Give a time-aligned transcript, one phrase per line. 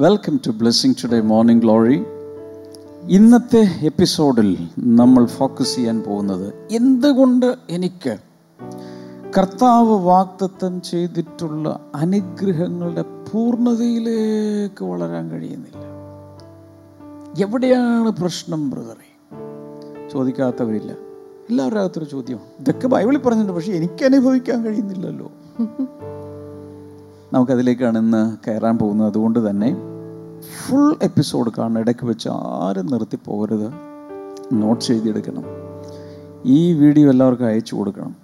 [0.00, 2.04] Welcome to Blessing Today Morning Glory
[3.08, 8.18] ഇന്നത്തെ എപ്പിസോഡിൽ നമ്മൾ ഫോക്കസ് ചെയ്യാൻ പോകുന്നത് എന്തുകൊണ്ട് എനിക്ക്
[9.38, 15.84] കർത്താവ് വാഗ്ദത്തം ചെയ്തിട്ടുള്ള അനുഗ്രഹങ്ങളുടെ പൂർണതയിലേക്ക് വളരാൻ കഴിയുന്നില്ല.
[17.42, 19.36] എവിടെയാണ് പ്രശ്നം ബ്രദറെ
[20.12, 20.92] ചോദിക്കാത്തവരില്ല.
[21.50, 22.38] എല്ലാവരുടെ അകത്തൊരു ചോദ്യം.
[22.60, 25.32] ഇതൊക്കെ ബൈബിളിൽ പറഞ്ഞിട്ടുണ്ട് പക്ഷെ എനിക്ക് അനുഭവിക്കാൻ കഴിയുന്നില്ലല്ലോ.
[27.32, 29.08] നമുക്കതിലേക്കാണ് ഇന്ന് കയറാൻ പോകുന്നത്.
[29.08, 29.87] അതുകൊണ്ട് തന്നെ
[30.42, 33.68] ഫുൾ എപ്പിസോഡ് കാണണം ഇടയ്ക്ക് വെച്ച് ആരും നിർത്തി പോകരുത്.
[34.52, 35.44] നോട്ട്സ് എഴുതിയെടുക്കണം
[36.44, 38.16] ഈ വീഡിയോ എല്ലാവർക്കും അയച്ചു കൊടുക്കണം.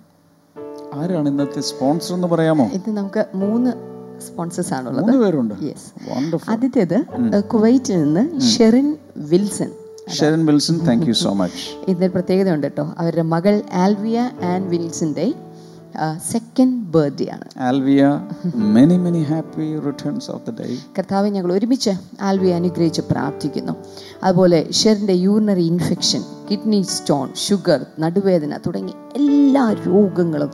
[0.95, 2.64] ആരാണ് ഇന്നത്തെ സ്പോൺസർ എന്ന് പറയാമോ?
[2.64, 3.70] ഇത് നമുക്ക് മൂന്ന്
[4.20, 5.05] സ്പോൺസേഴ്സ് ആണുള്ളത്.
[5.05, 5.55] മൂന്ന് പേരുണ്ട്.
[6.50, 6.98] ആദ്യത്തേത്
[7.55, 9.70] കുവൈറ്റിൽ നിന്ന് Sherin Wilson.
[10.10, 12.94] Sherin Wilson thank you so much ഇതിന് പ്രത്യേകത ഉണ്ട് കേട്ടോ.
[12.98, 15.34] അവരുടെ മകൾ ആൽവിയ ആൻഡ് വിൽസന്റെ
[16.32, 17.46] സെക്കൻഡ് ബർത്ത്ഡേ ആണ്.
[17.60, 18.20] Alvia
[18.54, 21.90] many many happy returns of the day കർത്താവേ ഞങ്ങൾ ഒരുമിച്ച്
[22.20, 23.72] ആൽവിയ അനുഗ്രഹിച്ച് പ്രാർത്ഥിക്കുന്നു.
[24.24, 30.50] അതുപോലെ ഷെറിന്റെ urinary infection kidney stone sugar നടുവേദന തുടങ്ങി എല്ലാ രോഗങ്ങളും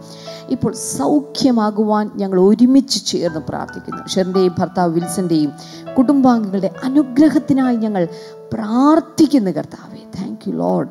[0.51, 4.03] ഇപ്പോൾ സൗഖ്യമാകുവാൻ ഞങ്ങൾ ഒരുമിച്ച് ചേർന്ന് പ്രാർത്ഥിക്കുന്നു.
[4.09, 5.53] ഷെറിന്റെയും ഭർത്താവ് വിൽസന്റെയും
[5.99, 8.09] കുടുംബാംഗങ്ങളുടെ അനുഗ്രഹത്തിനായി ഞങ്ങൾ
[8.53, 10.01] പ്രാർത്ഥിക്കുന്നു കർത്താവെ.
[10.19, 10.89] താങ്ക് യു ലോഡ്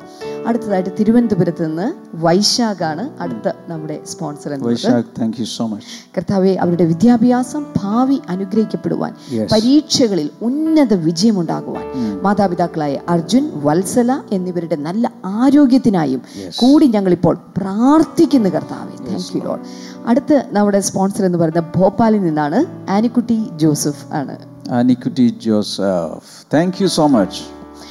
[0.50, 9.12] അടുത്തതായിട്ട് തിരുവനന്തപുരത്ത് നിന്ന് വൈശാഖാണ് അടുത്ത നമ്മുടെ സ്പോൺസർ വൈശാഖ് സോ മച്ച് കർത്താവെ അവരുടെ വിദ്യാഭ്യാസം ഭാവി അനുഗ്രഹിക്കപ്പെടുവാൻ
[9.52, 11.86] പരീക്ഷകളിൽ ഉന്നത വിജയമുണ്ടാകുവാൻ.
[12.22, 16.22] മാതാപിതാക്കളായ അർജുൻ വത്സല എന്നിവരുടെ നല്ല ആരോഗ്യത്തിനായും
[16.56, 18.94] കൂടി ഞങ്ങളിപ്പോൾ പ്രാർത്ഥിക്കുന്നു കർത്താവെ.
[19.10, 19.60] താങ്ക് യു ലോഡ്
[20.06, 24.36] അടുത്ത് നമ്മുടെ സ്പോൺസർ എന്ന് പറയുന്നത് ഭോപ്പാലിൽ നിന്നാണ് ആനിക്കുട്ടി ജോസഫ് ആണ്.
[24.70, 26.30] Annikutty Joseph.
[26.54, 27.40] Thank you so much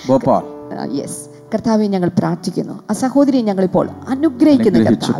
[0.09, 0.45] Bhopal.
[0.99, 2.73] Yes കർത്താവെ ഞങ്ങൾ പ്രാർത്ഥിക്കുന്നു.
[2.89, 5.11] ആ സഹോദരിയെ ഞങ്ങളിപ്പോൾ അനുഗ്രഹിക്കുന്നു അനുഗ്രഹിച്ച്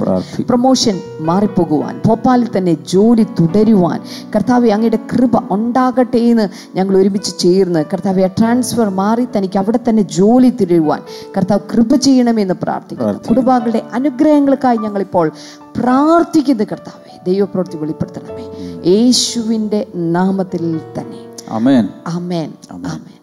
[0.44, 4.00] പ്രൊമോഷൻ മാറിപ്പോകുവാൻ ഭോപ്പാലിൽ തന്നെ ജോലി തുടരുവാൻ.
[4.36, 10.04] കർത്താവെ അങ്ങയുടെ കൃപ ഉണ്ടാകട്ടെ എന്ന് ഞങ്ങൾ ഒരുമിച്ച് ചേർന്ന് കർത്താവെ ആ ട്രാൻസ്ഫർ മാറി തനിക്ക് അവിടെ തന്നെ
[10.04, 11.02] ജോലി തിരുവാൻ
[11.38, 13.14] കർത്താവ് കൃപ ചെയ്യണമെന്ന് പ്രാർത്ഥിക്കുന്നു.
[13.30, 15.32] കുടുംബാംഗങ്ങളുടെ അനുഗ്രഹങ്ങൾക്കായി ഞങ്ങളിപ്പോൾ
[15.80, 17.20] പ്രാർത്ഥിക്കുന്നു കർത്താവെ.
[17.26, 18.46] ദൈവപ്രവൃത്തി വെളിപ്പെടുത്തണമേ.
[18.92, 21.20] യേശുവിന്റെ നാമത്തിൽ തന്നെ.
[21.50, 22.54] അമേൻ ആമേൻ.
[22.72, 23.19] ആമേൻ.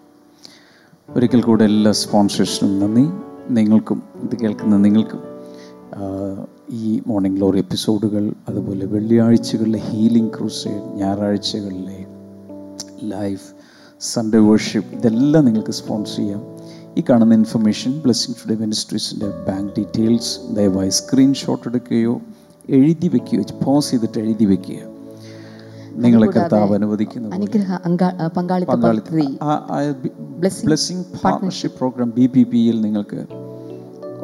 [1.14, 3.02] ഒരിക്കൽ കൂടെ എല്ലാ സ്പോൺസേഴ്സിനും നന്ദി.
[3.50, 5.20] നിങ്ങൾക്കും ഇത് കേൾക്കുന്ന നിങ്ങൾക്കും
[6.70, 12.06] ഈ മോർണിംഗ് ഗ്ലോറി എപ്പിസോഡുകൾ അതുപോലെ വെള്ളിയാഴ്ചകളിലെ ഹീലിംഗ് ക്രൂസ് ഞായറാഴ്ചകളിലെ
[13.04, 13.46] ലൈഫ്
[14.00, 16.42] സൺഡേ വർഷിപ്പ് ഇതെല്ലാം നിങ്ങൾക്ക് സ്പോൺസർ ചെയ്യാം.
[16.98, 22.20] ഈ കാണുന്ന ഇൻഫർമേഷൻ ബ്ലെസ്സിങ് ടുഡേ മിനിസ്ട്രീസിന്റെ ബാങ്ക് ഡീറ്റെയിൽസ് ദയവായി സ്ക്രീൻഷോട്ട് എടുക്കുകയോ
[22.70, 24.95] എഴുതി വെക്കുകയോ പോസ് ചെയ്തിട്ട് എഴുതി വെക്കുക
[26.04, 27.70] നിങ്ങളെ കർത്താവ് അനുവദിക്കുന്നു അനുഗ്രഹ
[28.36, 29.26] പങ്കാളിത്ത പദ്ധതി.
[30.64, 33.20] Blessing partnership programme B P പിയിൽ നിങ്ങൾക്ക്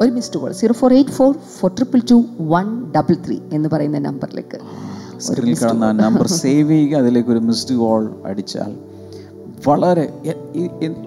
[0.01, 2.17] ഒരു missed call zero four eight four four triple two
[2.53, 4.59] one double three എന്ന് പറയുന്ന നമ്പറിലേക്ക്
[5.25, 6.95] സ്ക്രീനിൽ കാണുന്ന നമ്പർ സേവ് ചെയ്യുക.
[7.01, 8.71] അതിലേക്ക് ഒരു മിസ്ഡ് കോൾ അടിച്ചാൽ
[9.67, 10.05] വളരെ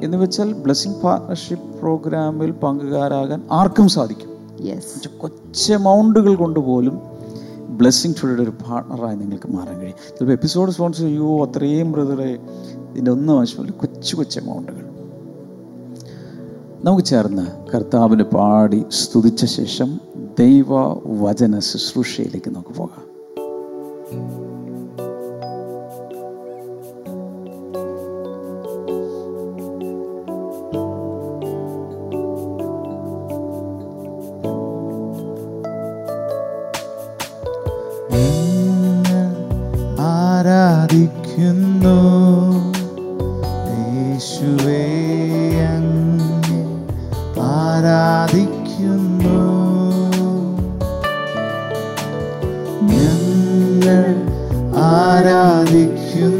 [0.04, 4.30] എന്ന് വെച്ചാൽ ബ്ലെസ്സിംഗ് പാർട്ണർഷിപ്പ് പ്രോഗ്രാമിൽ പങ്കുകാരാകാൻ ആർക്കും സാധിക്കും.
[5.22, 6.94] കൊച്ചു എമൗണ്ടുകൾ കൊണ്ട് പോലും
[7.76, 9.96] ബ്ലെസ്സിങ് ടുഡേയുടെ ഒരു പാർട്ണറായി നിങ്ങൾക്ക് മാറാൻ കഴിയും.
[10.08, 12.38] ചിലപ്പോൾ എപ്പിസോഡ് സ്പോൺസർ ചെയ്യുമോ അത്രയും ബ്രദറെ.
[12.90, 13.72] ഇതിന്റെ ഒന്നും ആവശ്യമില്ല.
[13.72, 14.86] കൊച്ചു കൊച്ചു എമൗണ്ടുകൾ
[16.84, 20.00] നമുക്ക് ചേർന്ന് കർത്താവിന് പാടി സ്തുതിച്ച ശേഷം
[20.38, 20.66] ദൈവ
[21.22, 23.16] വചന ശുശ്രൂഷയിലേക്ക് നമുക്ക് പോകാം.
[52.90, 54.02] ഞങ്ങൾ
[54.92, 56.35] ആരാധിക്കുന്നു.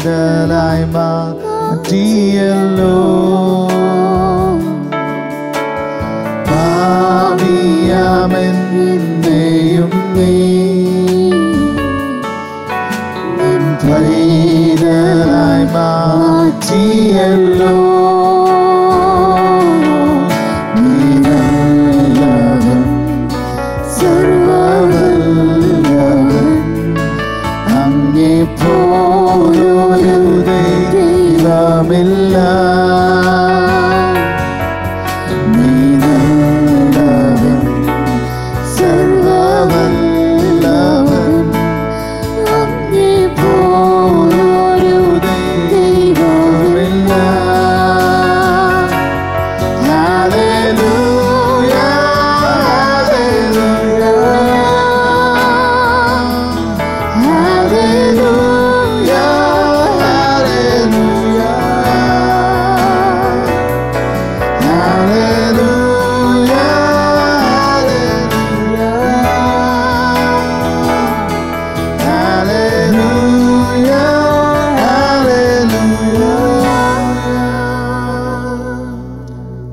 [0.00, 2.92] പൈതലായി മാറ്റിയല്ലോ
[8.58, 10.30] പാപിയാമെന്നെയും നീ
[13.38, 17.74] നിൻ പൈതലായി മാറ്റിയല്ലോ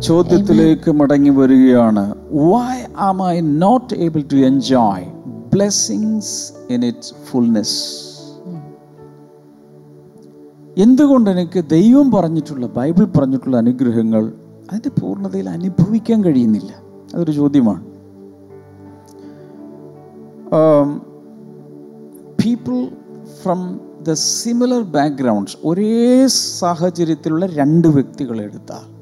[0.08, 2.14] ചോദ്യത്തിലേക്ക് മടങ്ങി വരികയാണ്.
[2.32, 5.06] Why am I not able to enjoy
[5.54, 8.08] blessings in its fullness
[10.78, 14.32] എന്തുകൊണ്ട് എനിക്ക് ദൈവം പറഞ്ഞിട്ടുള്ള ബൈബിൾ പറഞ്ഞിട്ടുള്ള അനുഗ്രഹങ്ങൾ
[14.70, 16.72] അതിന്റെ പൂർണതയിൽ അനുഭവിക്കാൻ കഴിയുന്നില്ല?
[17.14, 17.82] അതൊരു ചോദ്യമാണ്.
[22.44, 22.88] People
[23.42, 28.97] from the similar backgrounds ഒരേ സാഹചര്യത്തിലുള്ള രണ്ട് വ്യക്തികളെ എടുത്താൽ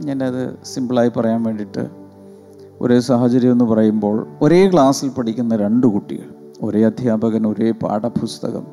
[0.00, 1.86] ഞാനത് സിമ്പിളായി പറയാൻ വേണ്ടിയിട്ട്
[2.80, 8.66] ഒരേ സാഹചര്യം എന്ന് പറയുമ്പോൾ ഒരേ ക്ലാസ്സിൽ പഠിക്കുന്ന രണ്ട് കുട്ടികൾ ഒരേ അധ്യാപകൻ ഒരേ പാഠപുസ്തകം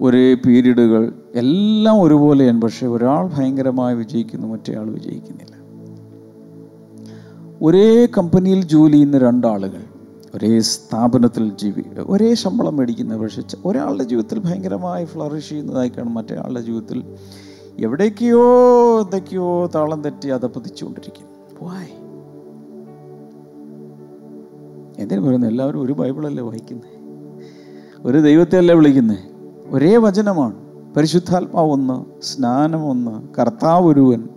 [0.00, 2.62] ഒരേ പീരീഡുകൾ എല്ലാം ഒരുപോലെയാണ്.
[2.62, 5.54] പക്ഷേ ഒരാൾ ഭയങ്കരമായി വിജയിക്കുന്നു മറ്റേ ആൾ വിജയിക്കുന്നില്ല.
[7.62, 9.82] ഒരേ കമ്പനിയിൽ ജോലി ചെയ്യുന്ന രണ്ടാളുകൾ
[10.34, 16.60] ഒരേ സ്ഥാപനത്തിൽ ജീവി ഒരേ ശമ്പളം മേടിക്കുന്ന പക്ഷേ ഒരാളുടെ ജീവിതത്തിൽ ഭയങ്കരമായി ഫ്ലറിഷ് ചെയ്യുന്നതായി കാണും മറ്റേ ആളുടെ
[16.60, 17.04] ജീവിതത്തിൽ
[17.80, 21.26] എവിടേക്കോ എന്തൊക്കെയോ താളം തെറ്റി അതപ്പതിച്ചുകൊണ്ടിരിക്കും
[21.62, 22.04] വായ്
[25.02, 26.94] എന്തിനു പറയുന്നത് എല്ലാവരും ഒരു ബൈബിളല്ലേ വായിക്കുന്നത്
[28.06, 29.18] ഒരു ദൈവത്തെ അല്ലേ വിളിക്കുന്നത്
[29.66, 30.54] ഒരേ വചനമാണ്.
[30.96, 34.28] പരിശുദ്ധാത്മാവ് ഒന്ന് സ്നാനം ഒന്ന് കർത്താവ് ഒരുവൻ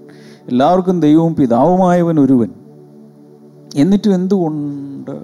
[0.48, 2.54] എല്ലാവർക്കും ദൈവവും പിതാവുമായവൻ ഒരുവൻ.
[3.76, 5.16] എന്നിട്ടും എന്തുകൊണ്ട്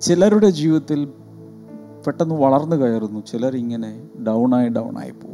[0.00, 1.08] ചിലരുടെ ജീവിതത്തിൽ
[2.06, 3.20] പെട്ടെന്ന് വളർന്നു കയറുന്നു?
[3.20, 5.27] ചിലരിങ്ങനെ ഡൗണായി ഡൗണായി പോകും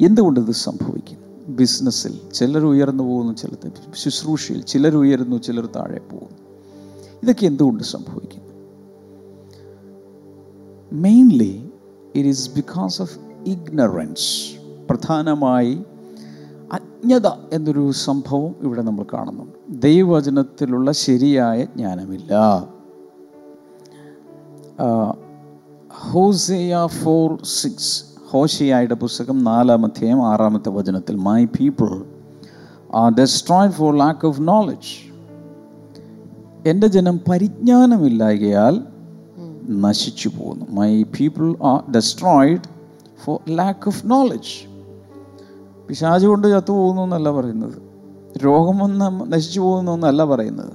[0.00, 1.28] എന്തുകൊണ്ട് ഇത് സംഭവിക്കുന്നു?
[1.48, 6.38] ബിസിനസ്സിൽ ചിലർ ഉയർന്നു പോകുന്നു ചിലർ ശുശ്രൂഷയിൽ ചിലർ ഉയരുന്നു ചിലർ താഴെ പോകുന്നു.
[7.22, 8.48] ഇതൊക്കെ എന്തുകൊണ്ട് സംഭവിക്കുന്നു?
[10.92, 11.70] Mainly
[12.14, 14.60] it is because of ignorance
[14.90, 15.82] പ്രധാനമായി
[16.72, 19.82] അജ്ഞത എന്നൊരു സംഭവം ഇവിടെ നമ്മൾ കാണുന്നുണ്ട്.
[19.82, 22.34] ദൈവവചനത്തിലുള്ള ശരിയായ ജ്ഞാനമില്ല.
[25.92, 29.86] ഹോസിയ ഫോർ സിക്സ് ഹോഷയായുടെ പുസ്തകം നാലാം
[30.26, 32.04] ആറാമത്തെ വചനത്തിൽ my people
[32.94, 35.12] are destroyed for lack of knowledge
[36.66, 38.82] എന്റെ ജനം പരിജ്ഞാനമില്ലായകയാൽ
[39.70, 42.60] നശിച്ചു പോകുന്നു my people are destroyed
[43.24, 44.68] for lack of knowledge
[45.88, 47.82] പിശാജ് കൊണ്ട് ചത്തു പോകുന്നു എന്നല്ല പറയുന്നത്.
[48.44, 50.72] രോഗം വന്ന് നശിച്ചു പോകുന്നു എന്നല്ല പറയുന്നത്.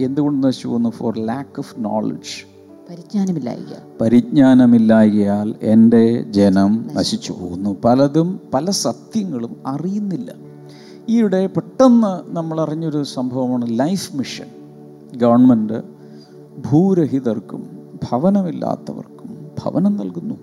[0.00, 2.53] എന്തുകൊണ്ട് നശിച്ചു പോകുന്നു ഫോർ ലാക്ക് ഓഫ് നോളജ്
[2.90, 7.76] പരിജ്ഞാനമില്ലായിക പരിജ്ഞാനമില്ലായകയാൽ എന്റെ ജനം നശിച്ചു പോകുന്നു.
[7.84, 10.32] പലതും പല സത്യങ്ങളും അറിയുന്നില്ല.
[11.08, 14.46] ഈയിടെ പെട്ടെന്ന് നമ്മൾ അറിഞ്ഞൊരു സംഭവമാണ് ലൈഫ് മിഷൻ.
[15.16, 15.82] ഗവൺമെന്റ്
[16.70, 20.34] ഭൂരഹിതർക്കും ഭവനമില്ലാത്തവർക്കും ഭവനം നൽകുന്നു.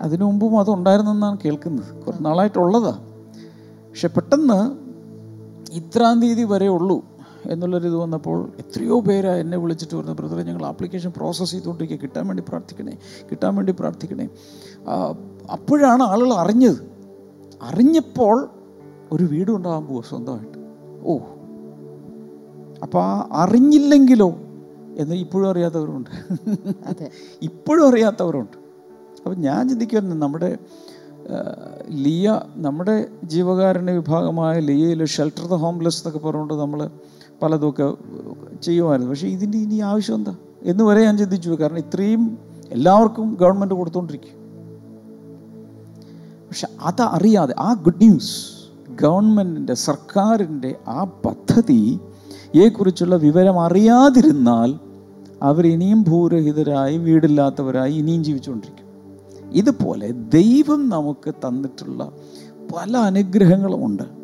[0.00, 2.04] അതിനു മുമ്പും അതുണ്ടായിരുന്നെന്നാണ് കേൾക്കുന്നത്.
[2.04, 3.00] കുറച്ച് നാളായിട്ടുള്ളതാണ്
[3.90, 4.72] പക്ഷെ പെട്ടെന്ന്
[5.72, 7.11] ഇത്രാം തീയതി വരെ ഉള്ളൂ.
[7.50, 12.42] എന്നുള്ളൊരു ഇത് വന്നപ്പോൾ എത്രയോ പേരാണ് എന്നെ വിളിച്ചിട്ട് പറഞ്ഞു ബ്രദറെ ഞങ്ങൾ ആപ്ലിക്കേഷൻ പ്രോസസ്സ് ചെയ്തുകൊണ്ടിരിക്കുക കിട്ടാൻ വേണ്ടി
[12.48, 12.98] പ്രാർത്ഥിക്കണേ
[13.30, 14.28] കിട്ടാൻ വേണ്ടി പ്രാർത്ഥിക്കണേ.
[15.52, 16.92] അപ്പോഴാണ് ആളുകൾ അറിഞ്ഞത്.
[17.62, 18.48] അറിഞ്ഞപ്പോൾ
[19.12, 20.58] ഒരു വീട് ഉണ്ടാകാൻ പോവുക സ്വന്തമായിട്ട്.
[21.02, 21.18] ഓ
[22.82, 24.28] അപ്പോൾ ആ അറിഞ്ഞില്ലെങ്കിലോ
[24.96, 26.10] എന്ന് ഇപ്പോഴും അറിയാത്തവരുണ്ട്.
[26.86, 27.10] അതെ.
[27.42, 28.56] ഇപ്പോഴും അറിയാത്തവരുണ്ട്.
[29.16, 30.58] അപ്പം ഞാൻ ചിന്തിക്കുമായിരുന്നു നമ്മുടെ
[31.90, 36.90] ലിയ നമ്മുടെ ജീവകാരുണ്യ വിഭാഗമായ ലിയയിൽ ഷെൽട്ടർ ദ ഹോംലെസ് എന്നൊക്കെ പറഞ്ഞുകൊണ്ട് നമ്മൾ
[37.42, 37.94] പലതുമൊക്കെ
[38.62, 39.10] ചെയ്യുമായിരുന്നു.
[39.10, 40.34] പക്ഷേ ഇതിന്റെ ഇനി ആവശ്യം എന്താ?
[40.62, 41.50] എന്ന് വരെ ഞാൻ ചിന്തിച്ചു.
[41.50, 42.38] കാരണം ഇത്രയും
[42.70, 44.42] എല്ലാവർക്കും ഗവൺമെന്റ് കൊടുത്തുകൊണ്ടിരിക്കും
[46.48, 48.62] പക്ഷെ അത് അറിയാതെ ആ ഗുഡ് ന്യൂസ്
[49.02, 54.78] ഗവൺമെന്റിന്റെ സർക്കാരിന്റെ ആ പദ്ധതിയെക്കുറിച്ചുള്ള വിവരം അറിയാതിരുന്നാൽ
[55.42, 58.86] അവർ ഇനിയും ഭൂരഹിതരായി വീടില്ലാത്തവരായി ഇനിയും ജീവിച്ചുകൊണ്ടിരിക്കും.
[59.52, 62.12] ഇതുപോലെ ദൈവം നമുക്ക് തന്നിട്ടുള്ള
[62.76, 64.21] പല അനുഗ്രഹങ്ങളുമുണ്ട്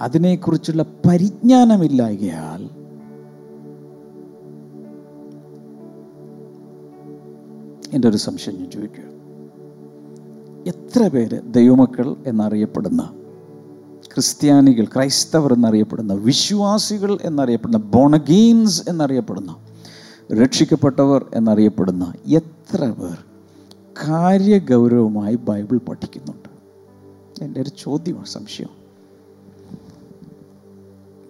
[0.00, 2.70] അതിനെക്കുറിച്ചുള്ള പരിജ്ഞാനമില്ലായകയാൽ
[7.94, 9.04] എന്റെ ഒരു സംശയം ഞാൻ ചോദിക്കുക.
[10.66, 13.14] എത്ര പേര് ദൈവമക്കൾ എന്നറിയപ്പെടുന്ന
[14.14, 19.56] ക്രിസ്ത്യാനികൾ ക്രൈസ്തവർ എന്നറിയപ്പെടുന്ന വിശ്വാസികൾ എന്നറിയപ്പെടുന്ന ബോണഗെയിൻസ് എന്നറിയപ്പെടുന്ന
[20.42, 23.24] രക്ഷിക്കപ്പെട്ടവർ എന്നറിയപ്പെടുന്ന എത്ര പേർ
[24.08, 26.48] കാര്യഗൗരവമായി ബൈബിൾ പഠിക്കുന്നുണ്ട്?
[27.44, 28.79] എന്റെ ഒരു ചോദ്യമാണ് സംശയം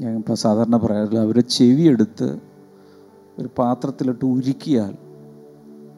[0.00, 1.18] ഞാൻ ഇപ്പോൾ സാധാരണ പറയാറില്ല.
[1.18, 2.38] അവർ ചെവിയെടുത്ത്
[3.38, 4.94] ഒരു പാത്രത്തിലിട്ട് ഉരുക്കിയാൽ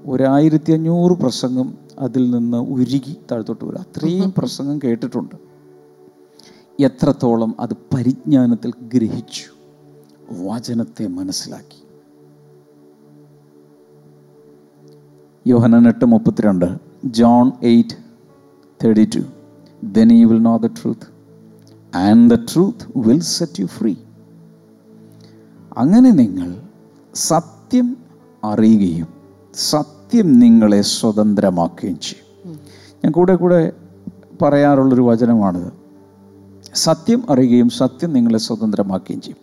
[0.06, 3.78] ഒരായിരത്തി അഞ്ഞൂറ് പ്രസംഗം അതിൽ നിന്ന് ഉരുകി താഴ്ത്തോട്ട് വരും.
[3.78, 5.34] അത്രയും പ്രസംഗം കേട്ടിട്ടുണ്ട്.
[6.82, 9.42] എത്രത്തോളം അത് പരിജ്ഞാനത്തിൽ ഗ്രഹിച്ചു.
[10.32, 11.84] വചനത്തെ മനസ്സിലാക്കി.
[15.46, 17.96] യോഹനൻ എട്ട് മുപ്പത്തിരണ്ട് John eight
[18.84, 19.20] thirty two.
[19.86, 21.11] Then you will know the truth
[21.94, 23.94] and the truth will set you free
[25.76, 26.56] അങ്ങനെ നിങ്ങൾ
[27.14, 27.96] സത്യം
[28.44, 29.08] അറിയുകയും
[29.54, 32.58] സത്യം നിങ്ങളെ സ്വതന്ത്രമാക്കുകയും ചെയ്യും.
[33.04, 33.72] ഞാൻ കൂടെ കൂടെ
[34.42, 35.72] പറയാറുള്ളൊരു വചനമാണിത്
[36.74, 39.38] സത്യം അറിയുകയും സത്യം നിങ്ങളെ സ്വതന്ത്രമാക്കുകയും ചെയ്യും.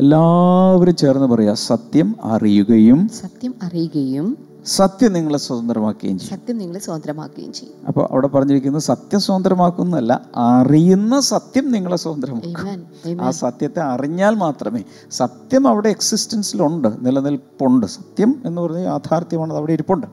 [0.00, 6.40] എല്ലാവരും ചേർന്ന് പറയാ സത്യം അറിയുകയും സത്യം അറിയുകയും സത്യം നിങ്ങളെ സ്വതന്ത്രമാക്കുകയും ചെയ്യും.
[6.40, 7.86] സത്യം നിങ്ങളെ സ്വതന്ത്രമാക്കുകയും ചെയ്യും.
[7.88, 13.20] അപ്പോൾ അവിടെ പറഞ്ഞിരിക്കുന്നത് സത്യം സ്വതന്ത്രമാക്കുന്നല്ല അറിയുന്ന സത്യം നിങ്ങളെ സ്വതന്ത്രമാക്കും.
[13.20, 17.86] ആ സത്യത്തെ അറിഞ്ഞാൽ മാത്രമേ സത്യം അവിടെ എക്സിസ്റ്റൻസിലുണ്ട് നിലനിൽപ്പുണ്ട്.
[17.86, 20.06] സത്യം എന്ന് പറഞ്ഞാൽ യാഥാർത്ഥ്യമാണ് അവിടെ ഇരിപ്പുണ്ട്.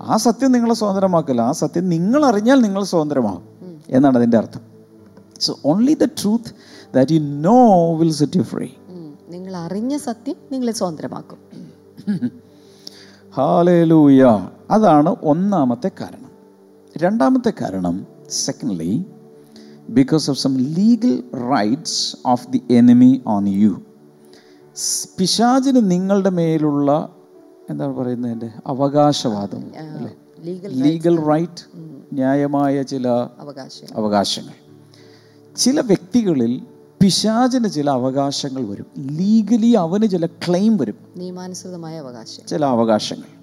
[0.00, 3.44] ആ സത്യം നിങ്ങളെ സ്വതന്ത്രമാക്കില്ല ആ സത്യം നിങ്ങൾ അറിഞ്ഞാൽ നിങ്ങൾ സ്വതന്ത്രമാകും
[3.88, 4.60] എന്നാണ് അതിന്റെ അർത്ഥം.
[5.40, 6.52] So only the truth
[6.94, 8.68] that you know will set you free
[9.30, 11.38] നിങ്ങൾ അറിഞ്ഞ സത്യം നിങ്ങളെ സ്വതന്ത്രമാക്കും.
[13.34, 14.48] ഹാലേലൂയ.
[14.70, 16.28] അതാണ് ഒന്നാമത്തെ കാരണം.
[16.98, 19.04] രണ്ടാമത്തെ കാരണം secondly
[19.88, 23.82] because of some legal rights of the enemy on you
[25.18, 27.08] പിശാചിന് നിങ്ങളുടെ മേലുള്ള
[27.70, 30.16] എന്താണ് പറയുന്നതിന്റെ അവകാശവാദം അല്ലേ?
[30.68, 31.64] ലീഗൽ റൈറ്റ്
[32.12, 34.54] ന്യായമായ ചില അവകാശം അവകാശങ്ങൾ.
[35.56, 36.66] ചില വ്യക്തികളിൽ
[37.02, 38.86] പിശാചിന് ചില അവകാശങ്ങൾ വരും.
[38.98, 40.94] ലീഗലി അവന് ചില ക്ലെയിം വരും.
[41.16, 42.46] നിയമാനുസൃതമായ അവകാശം.
[42.48, 43.38] ചില അവകാശങ്ങൾ.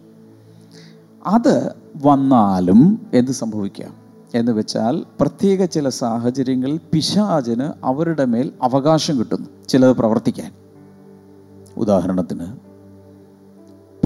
[1.27, 3.93] അത് വന്നാലും എന്ത് സംഭവിക്കാം?
[4.35, 9.49] എന്ന് വെച്ചാൽ പ്രത്യേക ചില സാഹചര്യങ്ങളിൽ പിശാചിന് അവരുടെ മേൽ അവകാശം കിട്ടുന്നു.
[9.67, 10.51] ചിലത് പ്രവർത്തിക്കാൻ.
[11.77, 12.45] ഉദാഹരണത്തിന്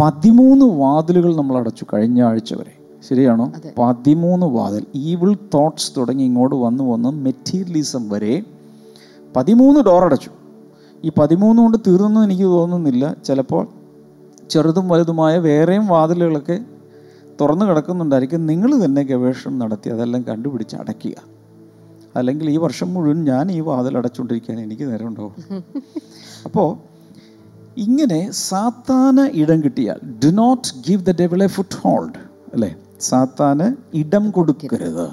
[0.01, 2.77] പതിമൂന്ന് വാതിലുകൾ നമ്മൾ അടച്ചു കഴിഞ്ഞ ആഴ്ച വരെ.
[3.10, 3.53] ശരിയാണോ?
[3.77, 8.44] പതിമൂന്ന് വാതിൽ ഈവിൾ തോട്ട്സ് തുടങ്ങി ഇങ്ങോട്ട് വന്നു വന്ന് മെറ്റീരിയലിസം വരെ
[9.36, 10.32] പതിമൂന്ന് ഡോർ അടച്ചു.
[11.06, 13.16] ഈ പതിമൂന്ന് കൊണ്ട് തീർന്നു എനിക്ക് തോന്നുന്നില്ല.
[13.28, 13.68] ചിലപ്പോൾ
[14.50, 16.58] ചെറുതും വലുതുമായ വേറെയും വാതിലുകളൊക്കെ
[17.42, 18.46] തുറന്നു കിടക്കുന്നുണ്ടായിരിക്കും.
[18.46, 21.16] നിങ്ങൾ തന്നെ ഗവേഷണം നടത്തി അതെല്ലാം കണ്ടുപിടിച്ച് അടയ്ക്കുക.
[22.16, 25.64] അല്ലെങ്കിൽ ഈ വർഷം മുഴുവൻ ഞാൻ ഈ വാതിൽ അടച്ചുകൊണ്ടിരിക്കാൻ എനിക്ക് നേരം ഉണ്ടാവും
[26.46, 26.70] അപ്പോൾ
[27.78, 31.48] ഇങ്ങനെ സാത്താന ഇടം കിട്ടിയാൽ do not give the devil a
[31.82, 32.20] foothold
[32.54, 32.76] അല്ലേ?
[33.00, 35.08] സാത്താന് ഇടം കൊടുക്കരുത്.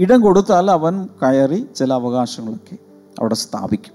[0.00, 2.76] ഇടം കൊടുത്താൽ അവൻ കയറി ചില അവകാശങ്ങളൊക്കെ
[3.20, 3.94] അവിടെ സ്ഥാപിക്കും.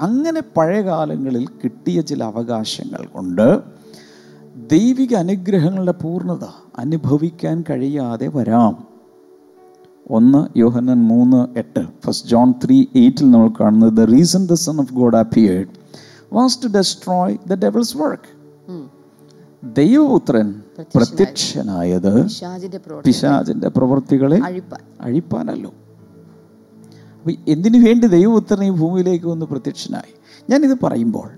[0.00, 3.60] അങ്ങനെ പഴയ കാലങ്ങളിൽ കിട്ടിയ ചില അവകാശങ്ങൾ കൊണ്ട്
[4.72, 6.44] ദൈവിക അനുഗ്രഹങ്ങളുടെ പൂർണത
[6.78, 8.86] അനുഭവിക്കാൻ കഴിയാതെ വരാം.
[10.10, 14.92] ഒന്ന് യോഹനൻ മൂന്ന് എട്ട് ഫസ്റ്റ് ജോൺ ത്രീ എയ്റ്റിൽ നമ്മൾ കാണുന്നത് the reason the son of
[14.92, 15.68] God appeared
[16.32, 18.30] was to destroy the devil's work
[19.64, 20.62] ദൈവപുത്രൻ
[20.94, 22.22] പ്രത്യക്ഷനായത്
[23.04, 24.38] പിശാചിന്റെ പ്രവൃത്തികളെ
[25.00, 25.70] അഴിപ്പാനല്ലോ.
[27.18, 30.12] അപ്പൊ എന്തിനു വേണ്ടി ദൈവപുത്രൻ ഈ ഭൂമിയിലേക്ക് വന്ന് പ്രത്യക്ഷനായി?
[30.50, 31.28] ഞാനിത് പറയുമ്പോൾ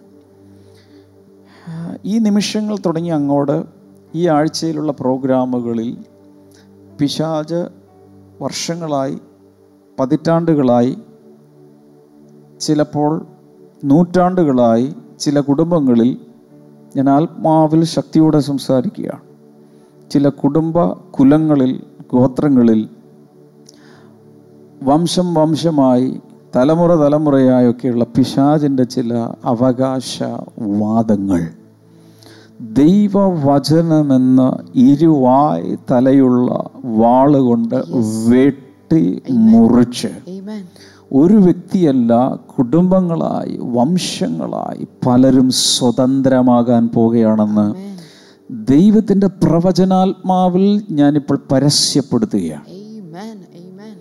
[2.05, 3.63] ഈ നിമിഷങ്ങൾ തുടങ്ങി അങ്ങോട്ട്
[4.15, 6.05] ഈ ആഴ്ചയിലുള്ള പ്രോഗ്രാമുകളിൽ
[7.01, 7.69] പിശാജ്
[8.41, 9.19] വർഷങ്ങളായി
[10.01, 10.99] പതിറ്റാണ്ടുകളായി
[12.61, 13.27] ചിലപ്പോൾ
[13.85, 16.28] നൂറ്റാണ്ടുകളായി ചില കുടുംബങ്ങളിൽ
[16.97, 19.21] ഞാൻ ആത്മാവിൽ ശക്തിയോടെ സംസാരിക്കുകയാണ്.
[20.11, 21.81] ചില കുടുംബ കുലങ്ങളിൽ
[22.13, 22.89] ഗോത്രങ്ങളിൽ
[24.83, 26.21] വംശം വംശമായി
[26.57, 31.49] തലമുറ തലമുറയായൊക്കെയുള്ള പിശാചിന്റെ ചില അവകാശവാദങ്ങൾ.
[32.61, 37.85] ദൈവവചനമെന്ന ഇരുവായ് തലയുള്ള വാളുകൊണ്ട്
[38.29, 40.09] വെട്ടി മുറിച്ച്.
[41.13, 47.75] ഒരു വ്യക്തിയല്ല കുടുംബങ്ങളായി വംശങ്ങളായി പലരും സ്വതന്ത്രമാകാൻ പോകുകയാണെന്ന്
[48.51, 52.65] ദൈവത്തിന്റെ പ്രവചനാത്മാവിൽ ഞാനിപ്പോൾ പരസ്യപ്പെടുത്തുകയാണ്.
[52.65, 53.37] Amen.
[53.37, 53.95] Amen.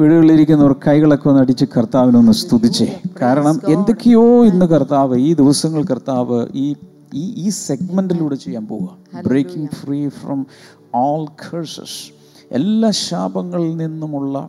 [0.00, 3.00] വീടുകളിലിരിക്കുന്നവർ കൈകളൊക്കെ ഒന്ന് അടിച്ച് കർത്താവിനൊന്ന് സ്തുതിച്ചേ.
[3.22, 6.76] കാരണം എന്തൊക്കെയോ ഇന്ന് കർത്താവ് ഈ ദിവസങ്ങൾ കർത്താവ് ഈ
[7.14, 9.22] ഈ ഈ സെഗ്മെന്റിലൂടെ ചെയ്യാൻ പോവുക.
[9.26, 10.46] Breaking free from
[10.94, 12.12] all curses
[12.52, 14.48] എല്ലാ ശാപങ്ങളിൽ നിന്നുമുള്ള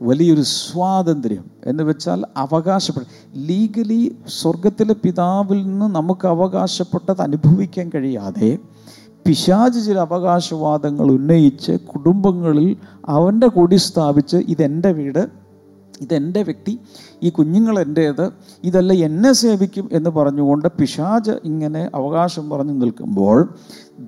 [0.00, 3.06] വലിയൊരു സ്വാതന്ത്ര്യം എന്ന് വെച്ചാൽ അവകാശപ്പെട്ട
[3.48, 8.50] ലീഗലി സ്വർഗത്തിലെ പിതാവിൽ നിന്ന് നമുക്ക് അവകാശപ്പെട്ടത് അനുഭവിക്കാൻ കഴിയാതെ
[9.26, 12.68] പിശാച് ചില അവകാശവാദങ്ങൾ ഉന്നയിച്ച് കുടുംബങ്ങളിൽ
[13.08, 15.22] അവന്റെ കൂടി സ്ഥാപിച്ച് ഇതെന്റെ വീട്
[16.00, 16.72] ഇതെന്റെ വ്യക്തി
[17.22, 18.24] ഈ കുഞ്ഞുങ്ങൾ എന്റേത്
[18.64, 23.38] ഇതല്ല എന്നെ സേവിക്കും എന്ന് പറഞ്ഞുകൊണ്ട് പിശാജ് ഇങ്ങനെ അവകാശം പറഞ്ഞു നിൽക്കുമ്പോൾ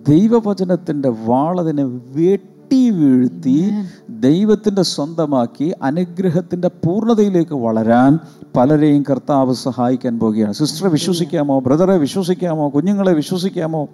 [0.08, 3.72] ദൈവവചനത്തിന്റെ വാളതിനെ വെട്ടി വീഴ്ത്തി
[4.08, 8.18] ദൈവത്തിന്റെ സ്വന്തമാക്കി അനുഗ്രഹത്തിന്റെ പൂർണതയിലേക്ക് വളരാൻ
[8.56, 10.52] പലരെയും കർത്താവ് സഹായിക്കാൻ പോവുകയാണ്.
[10.52, 11.60] സിസ്റ്ററെ വിശ്വസിക്കാമോ?
[11.60, 12.68] ബ്രദറെ വിശ്വസിക്കാമോ?
[12.68, 13.88] കുഞ്ഞുങ്ങളെ വിശ്വസിക്കാമോ?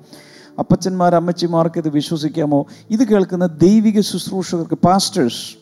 [0.59, 2.67] അപ്പച്ചന്മാർ അമ്മച്ചിമാർക്ക് ഇത് വിശ്വസിക്കാമോ?
[2.91, 5.59] ഇത് കേൾക്കുന്ന ദൈവിക ശുശ്രൂഷകർക്ക് പാസ്റ്റേഴ്സ്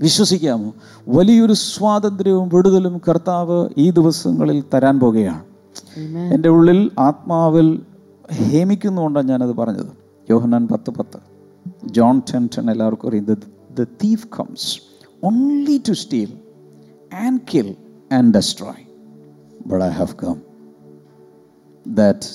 [0.00, 0.72] വിശ്വസിക്കാമോ?
[1.08, 5.42] വലിയൊരു സ്വാതന്ത്ര്യവും വിടുതലും കർത്താവ് ഈ ദിവസങ്ങളിൽ തരാൻ പോകുകയാണ്.
[6.34, 7.82] എന്റെ ഉള്ളിൽ ആത്മാവിൽ
[8.32, 9.92] ഹേമിക്കുന്നുകൊണ്ടാണ് ഞാനത് പറഞ്ഞത്.
[10.30, 11.33] യോഹനാൻ പത്ത് പത്ത്.
[11.90, 13.24] ജോൺ ടെൻ ടെൻ എല്ലാവർക്കും അറിയും.
[13.74, 14.80] The thief comes
[15.24, 16.38] only to steal
[17.14, 17.76] and kill
[18.12, 18.84] and destroy
[19.66, 20.42] but I have come
[21.88, 22.26] that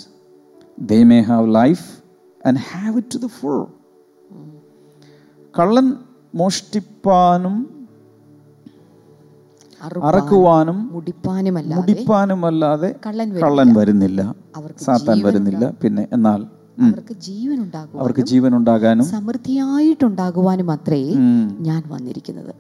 [0.82, 2.04] they may have life
[2.48, 3.66] and have it to the full
[5.60, 5.94] കള്ളൻ
[6.36, 7.76] മോഷ്ടിപ്പാനും
[9.82, 13.50] അറുപ്പാനും അറക്കുവാനും മുടിപ്പാനുമല്ലാതെ മുടിപ്പാനുമല്ലാതെ കള്ളൻ വരും.
[13.50, 14.36] കള്ളൻ വരുന്നില്ല.
[14.56, 15.72] അവർക്ക് സാത്താൻ വരുന്നില്ല.
[15.84, 16.50] പിന്നെ എന്നാൽ ഉം,
[16.82, 21.14] അവർക്ക് ജീവൻ ഉണ്ടാകും അവർക്ക് ജീവൻ ഉണ്ടാകാനും സമൃദ്ധിയായിട്ടുണ്ടാകുവാനും അത്രേ
[21.60, 22.54] ഞാൻ വന്നിരിക്കുന്നത്.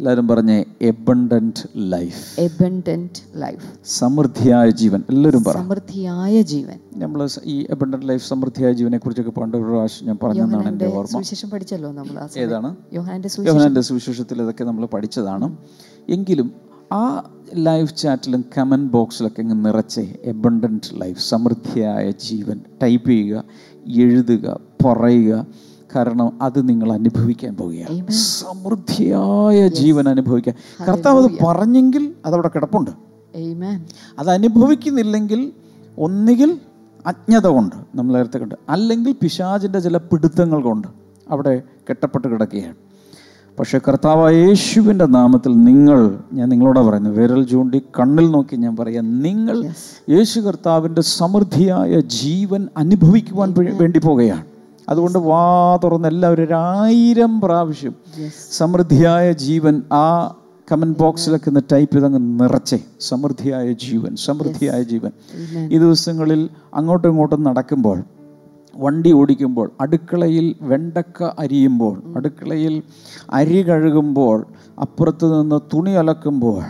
[0.00, 5.02] എല്ലാവരും പറഞ്ഞേ എബണ്ടന്റ് ലൈഫ് എബണ്ടന്റ് ലൈഫ് സമൃദ്ധിയായ ജീവൻ.
[5.10, 5.52] എല്ലാവരും പറ.
[5.52, 6.78] സമൃദ്ധിയായ ജീവൻ.
[6.94, 11.12] നമ്മൾ ഈ എബണ്ടന്റ് ലൈഫ് സമൃദ്ധിയായ ജീവനെ കുറിച്ചൊക്കെ പണ്ട് ഒരു പ്രാവശ്യം ഞാൻ പറഞ്ഞതാണ് എന്റെ ഓർമ്മ.
[11.12, 12.76] സുവിശേഷം പഠിച്ചല്ലോ നമ്മൾ ഏതാണ്?
[12.92, 15.56] യോഹാന്റെ യോഹനാന്റെ സുവിശേഷത്തിൽ ഇതൊക്കെ നമ്മൾ പഠിച്ചതാണ്.
[16.08, 16.52] എങ്കിലും
[16.92, 17.02] ആ
[17.54, 23.44] ലൈവ് ചാറ്റിലും കമന്റ് ബോക്സിലൊക്കെ ഇങ്ങ് നിറച്ച് എബണ്ടന്റ് ലൈഫ് സമൃദ്ധിയായ ജീവൻ ടൈപ്പ് ചെയ്യുക
[23.86, 25.46] എഴുതുക പറയുക.
[25.96, 28.10] കാരണം അത് നിങ്ങൾ അനുഭവിക്കാൻ പോവുകയാണ്.
[28.10, 30.54] സമൃദ്ധിയായ ജീവൻ അനുഭവിക്കാൻ.
[30.88, 32.90] കർത്താവ് അത് പറഞ്ഞെങ്കിൽ അതവിടെ കിടപ്പുണ്ട്.
[32.90, 33.80] Amen.
[34.18, 35.52] അത് അനുഭവിക്കുന്നില്ലെങ്കിൽ
[35.98, 36.60] ഒന്നുകിൽ
[37.06, 40.88] അജ്ഞത കൊണ്ട് നമ്മൾ നേരത്തെ കണ്ട് അല്ലെങ്കിൽ പിശാചിന്റെ ചില പിടുത്തങ്ങൾ കൊണ്ട്
[41.30, 42.91] അവിടെ കെട്ടപ്പെട്ട് കിടക്കുകയാണ്.
[43.58, 45.98] പക്ഷേ കർത്താവ് യേശുവിന്റെ നാമത്തിൽ നിങ്ങൾ
[46.32, 49.56] ഞാൻ നിങ്ങളോട് പറയുന്നു വിരൽ ചൂണ്ടി കണ്ണിൽ നോക്കി ഞാൻ പറയാം നിങ്ങൾ
[50.10, 53.48] യേശു കർത്താവിന്റെ സമൃദ്ധിയായ ജീവൻ അനുഭവിക്കുവാൻ
[53.80, 54.46] വേണ്ടി പോകുകയാണ്
[54.88, 55.42] അതുകൊണ്ട് വാ
[55.84, 57.94] തുറന്ന് എല്ലാവരും ഒരായിരം പ്രാവശ്യം
[58.50, 60.06] സമൃദ്ധിയായ ജീവൻ ആ
[60.68, 62.78] കമന്റ് ബോക്സിലൊക്കെ ഒന്ന് ടൈപ്പ് ചെയ്ത് അങ്ങ് നിറച്ചേ.
[63.00, 65.12] സമൃദ്ധിയായ ജീവൻ സമൃദ്ധിയായ ജീവൻ.
[65.72, 67.98] ഈ ദിവസങ്ങളിൽ അങ്ങോട്ടും ഇങ്ങോട്ടും നടക്കുമ്പോൾ
[68.76, 72.82] വണ്ടി ഓടിക്കുമ്പോൾ അടുക്കളയിൽ വെണ്ടക്ക അരിയുമ്പോൾ അടുക്കളയിൽ
[73.30, 74.46] അരി കഴുകുമ്പോൾ
[74.82, 76.62] അപ്പുറത്ത് നിന്ന് തുണി അലക്കുമ്പോൾ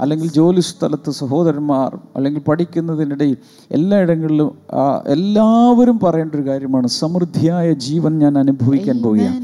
[0.00, 3.36] അല്ലെങ്കിൽ ജോലി സ്ഥലത്ത് സഹോദരന്മാർ അല്ലെങ്കിൽ പഠിക്കുന്നതിനിടയിൽ
[3.70, 9.40] എല്ലായിടങ്ങളിലും ഇടങ്ങളിലും എല്ലാവരും പറയേണ്ട ഒരു കാര്യമാണ് സമൃദ്ധിയായ ജീവൻ ഞാൻ അനുഭവിക്കാൻ പോവുകയാണ്.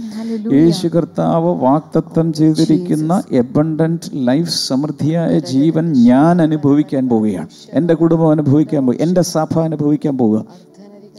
[0.54, 7.48] യേശു കർത്താവ് വാക്തത്വം ചെയ്തിരിക്കുന്ന എബണ്ടന്റ് ലൈഫ് സമൃദ്ധിയായ ജീവൻ ഞാൻ അനുഭവിക്കാൻ പോവുകയാണ്.
[7.72, 10.44] എന്റെ കുടുംബം അനുഭവിക്കാൻ പോകുക എന്റെ സഭ അനുഭവിക്കാൻ പോവുക.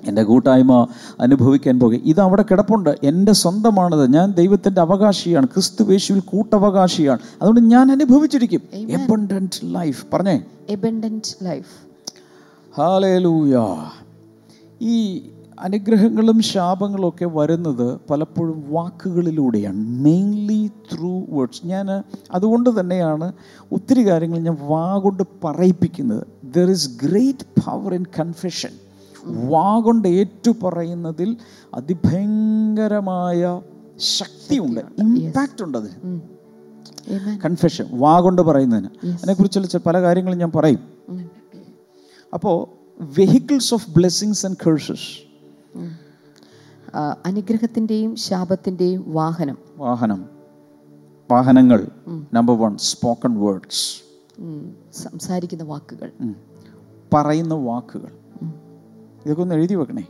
[0.07, 0.87] എന്റെ കൂട്ടായ്മ
[1.19, 2.99] അനുഭവിക്കാൻ പോകുക ഇത് അവിടെ കിടപ്പുണ്ട്.
[3.03, 4.13] എന്റെ സ്വന്തമാണത്.
[4.13, 5.47] ഞാൻ ദൈവത്തിന്റെ അവകാശിയാണ്.
[5.47, 7.19] ക്രിസ്തു യേശുവിൽ കൂട്ടവകാശിയാണ്.
[7.41, 8.61] അതുകൊണ്ട് ഞാൻ അനുഭവിച്ചിരിക്കും.
[8.73, 10.41] എബണ്ടന്റ് ലൈഫ് പറഞ്ഞേ?
[10.69, 11.85] എബണ്ടന്റ് ലൈഫ്
[12.77, 13.77] ഹാലേലൂയ
[14.81, 15.25] ഈ
[15.59, 19.77] അനുഗ്രഹങ്ങളും ശാപങ്ങളും ഒക്കെ വരുന്നത് പലപ്പോഴും വാക്കുകളിലൂടെയാണ്.
[19.77, 23.33] മെയിൻലി ത്രൂ വേർഡ്സ് ഞാൻ അതുകൊണ്ട് തന്നെയാണ്
[23.71, 26.27] ഒത്തിരി കാര്യങ്ങൾ ഞാൻ വാ കൊണ്ട് പറയിപ്പിക്കുന്നത്.
[26.55, 28.69] There is great power in confession
[29.25, 31.38] വാ ഏറ്റുപറയുന്നതിൽ ഏറ്റു പറയുന്നതിൽ
[31.73, 33.61] അതിഭയങ്കരമായ
[33.97, 36.21] ശക്തിയുണ്ട് ഇമ്പാക്റ്റ് ഉണ്ട് അതിന്.
[37.45, 39.07] കൺഫെഷൻ വാ കൊണ്ട് പറയുന്നതിന്.
[39.07, 40.79] അതിനെക്കുറിച്ചുള്ള പല കാര്യങ്ങളും ഞാൻ പറയും.
[42.33, 45.25] അപ്പോ അപ്പോൾ vehicles of blessings and curses
[47.25, 49.57] അനുഗ്രഹത്തിന്റെയും ശാപത്തിന്റെയും വാഹനം.
[49.77, 50.25] വാഹനം.
[51.31, 51.88] വാഹനങ്ങൾ.
[52.33, 54.03] നമ്പർ വൺ സ്പോക്കൺ വേർഡ്സ്
[55.01, 56.11] സംസാരിക്കുന്ന വാക്കുകൾ.
[57.13, 58.24] പറയുന്ന വാക്കുകൾ.
[59.25, 60.07] ഇതൊക്കെ ഒന്ന് എഴുതി വെക്കണേ.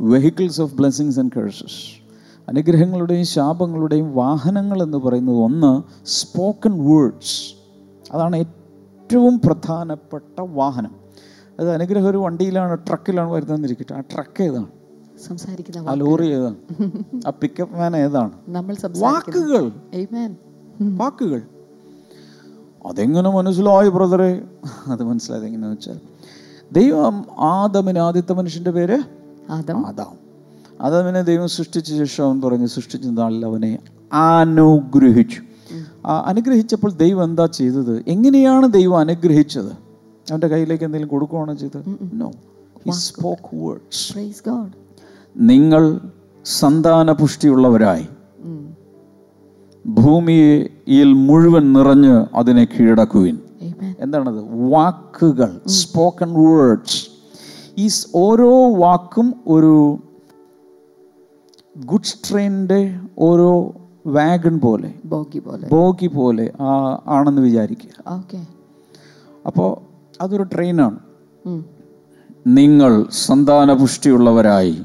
[0.00, 2.02] Vehicles of blessings and curses
[2.48, 7.54] അനുഗ്രഹങ്ങളുടെയും ശാപങ്ങളുടെയും വാഹനങ്ങൾ എന്ന് പറയുന്നത് ഒന്ന് സ്പോക്കൺ വേർഡ്സ്
[8.12, 10.94] അതാണ് ഏറ്റവും പ്രധാനപ്പെട്ട വാഹനം.
[11.60, 13.94] അത് അനുഗ്രഹം ഒരു വണ്ടിയിലാണ് ട്രക്കിലാണ് വരുന്നതെന്നിരിക്കട്ടെ.
[13.94, 14.66] ആ ട്രക്ക് ഏതാണ്?
[15.26, 16.56] സംസാരിക്കുന്ന ആ ലോറി ഏതാണ്?
[17.26, 18.30] ആ പിക്കപ്പ് വാൻ ഏതാണ്?
[18.48, 19.72] നമ്മൾ വാക്കുകൾ.
[20.80, 21.42] വാക്കുകൾ.
[22.86, 24.42] അതെങ്ങനെ മനസ്സിലായി ബ്രദറെ
[24.86, 26.11] അത് മനസ്സിലായത് എങ്ങനെയാണെന്ന് വെച്ചാൽ
[26.72, 28.98] ദൈവം ആദമിന് ആദ്യത്തെ മനുഷ്യന്റെ പേര്
[29.50, 30.14] ആദാം.
[30.80, 33.78] ആദാമിനെ ദൈവം സൃഷ്ടിച്ച ശേഷം അവൻ പറഞ്ഞു സൃഷ്ടിച്ച നാളിൽ അവനെ
[34.12, 35.40] അനുഗ്രഹിച്ചു.
[36.26, 37.94] അനുഗ്രഹിച്ചപ്പോൾ ദൈവം എന്താ ചെയ്തത്?
[38.06, 39.72] എങ്ങനെയാണ് ദൈവം അനുഗ്രഹിച്ചത്?
[40.30, 41.84] അവന്റെ കയ്യിലേക്ക് എന്തെങ്കിലും കൊടുക്കുകയാണോ ചെയ്തത്?
[42.14, 42.30] നോ
[42.90, 44.18] സ്പോക്ക് വേർഡ്സ്
[45.36, 46.00] നിങ്ങൾ
[46.44, 48.06] സന്താന പുഷ്ടിയുള്ളവരായി
[49.86, 53.38] ഭൂമിയിൽ മുഴുവൻ നിറഞ്ഞ് അതിനെ കീഴടക്കുവിൻ.
[54.00, 54.70] എന്താണത്?
[54.70, 57.08] വാക്കുകൾ സ്പോക്കൺ വേർഡ്സ്
[57.78, 59.98] ഈ ഓരോ വാക്കും ഒരു
[61.84, 63.74] ഗുഡ്സ് ട്രെയിനിന്റെ ഓരോ
[64.06, 65.68] വാഗൺ പോലെ ബോഗി പോലെ.
[65.68, 68.14] ബോഗി പോലെ ആ- ആണെന്ന് വിചാരിക്കുക.
[68.14, 68.46] ഓക്കെ.
[69.46, 69.78] അപ്പോൾ
[70.22, 70.98] അതൊരു ട്രെയിനാണ്.
[72.46, 74.82] നിങ്ങൾ സന്താനപുഷ്ടിയുള്ളവരായി.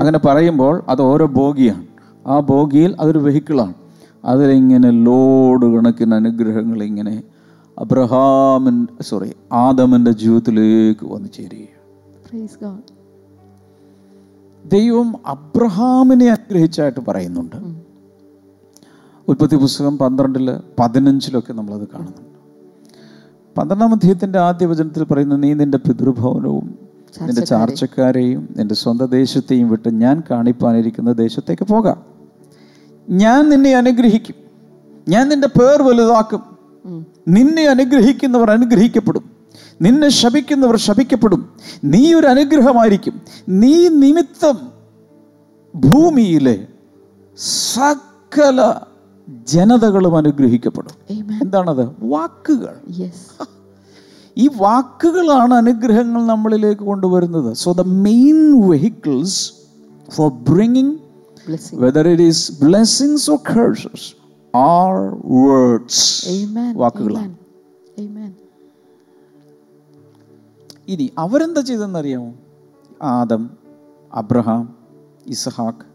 [0.00, 1.86] അങ്ങനെ പറയുമ്പോൾ അത് ഓരോ ബോഗിയാണ്.
[2.26, 3.74] ആ ബോഗിയിൽ അതൊരു വെഹിക്കിളാണ്.
[4.24, 7.22] അതിലിങ്ങനെ ലോഡ് കണക്കിന് അനുഗ്രഹങ്ങൾ ഇങ്ങനെ
[7.78, 11.72] അബ്രഹാമിൻ സോറി ആദമിന്റെ ജീവിതത്തിലേക്ക് വന്നു ചേരുക
[14.68, 17.56] ദൈവം അബ്രഹാമിനെ അനുഗ്രഹിച്ചായിട്ട് പറയുന്നുണ്ട്.
[19.28, 22.32] ഉൽപ്പത്തി പുസ്തകം പന്ത്രണ്ടിൽ പതിനഞ്ചിലൊക്കെ നമ്മളത് കാണുന്നുണ്ട്.
[23.58, 26.78] പന്ത്രണ്ടാം അധ്യയത്തിന്റെ ആദ്യ വചനത്തിൽ പറയുന്ന നീ നിന്റെ പിതൃഭവനവും
[27.22, 32.02] നിന്റെ ചാർച്ചക്കാരെയും നിന്റെ സ്വന്തം ദേശത്തെയും വിട്ട് ഞാൻ കാണിപ്പാനിരിക്കുന്ന ദേശത്തേക്ക് പോകാം.
[33.10, 34.34] ഞാൻ നിന്നെ അനുഗ്രഹിക്കും.
[35.08, 36.51] ഞാൻ നിന്റെ പേർ വലുതാക്കും.
[37.28, 39.30] നിന്നെ അനുഗ്രഹിക്കുന്നവർ അനുഗ്രഹിക്കപ്പെടും.
[39.82, 41.50] നിന്നെ ശപിക്കുന്നവർ ശപിക്കപ്പെടും.
[41.84, 43.20] നീ ഒരു അനുഗ്രഹമായിരിക്കും.
[43.48, 44.72] നീ നിമിത്തം
[45.74, 46.66] ഭൂമിയിലെ
[47.36, 48.74] സകല
[49.46, 51.14] ജനതകളും അനുഗ്രഹിക്കപ്പെടും.
[51.42, 51.90] എന്താണത്?
[52.02, 52.74] വാക്കുകൾ.
[54.36, 57.56] ഈ വാക്കുകളാണ് അനുഗ്രഹങ്ങൾ നമ്മളിലേക്ക് കൊണ്ടുവരുന്നത്.
[57.56, 59.52] So the main vehicles
[60.10, 60.96] for bringing
[61.74, 64.21] whether it is blessings or curses
[64.56, 66.76] are words Amen.
[66.76, 67.34] വാക്കുകളാണ്.
[70.88, 72.34] ഇനി അവരെന്താ ചെയ്തെന്നറിയാമോ
[73.02, 73.50] ആദം
[74.14, 74.76] അബ്രഹാം
[75.26, 75.86] ഇസഹാക്ക്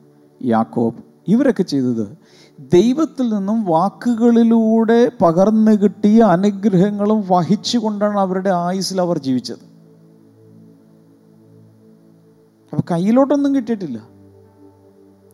[0.45, 0.95] യാക്കോബ്
[1.27, 2.17] ഇവരൊക്കെ ചെയ്തത്
[2.73, 9.65] ദൈവത്തിൽ നിന്നും വാക്കുകളിലൂടെ പകർന്നു കിട്ടിയ അനുഗ്രഹങ്ങളും വഹിച്ചുകൊണ്ടാണ് അവരുടെ ആയുസ്സിൽ അവർ ജീവിച്ചത്.
[12.73, 14.16] അപ്പൊ കയ്യിലോട്ടൊന്നും കിട്ടിയിട്ടില്ല.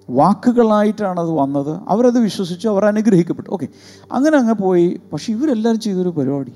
[0.10, 1.80] വാക്കുകളായിട്ടാണ് അത് വന്നത്.
[1.88, 3.52] അവരത് വിശ്വസിച്ചു അവർ അനുഗ്രഹിക്കപ്പെട്ടു.
[3.52, 3.68] ഓക്കെ.
[4.12, 5.00] അങ്ങനെ അങ്ങ് പോയി.
[5.14, 6.54] പക്ഷെ ഇവരെല്ലാവരും ചെയ്തൊരു പരിപാടി.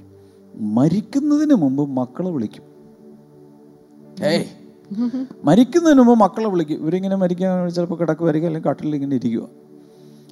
[0.60, 2.64] മരിക്കുന്നതിന് മുമ്പ് മക്കളെ വിളിക്കും.
[4.26, 4.46] ഏയ്.
[5.44, 6.76] മരിക്കുന്നതിന് മുമ്പ് മക്കളെ വിളിക്കും.
[6.76, 9.48] ഇവരിങ്ങനെ മരിക്കാൻ ചിലപ്പോൾ കിടക്കുമായിരിക്കും അല്ലെങ്കിൽ കട്ടിലിൽ ഇങ്ങനെ ഇരിക്കുക.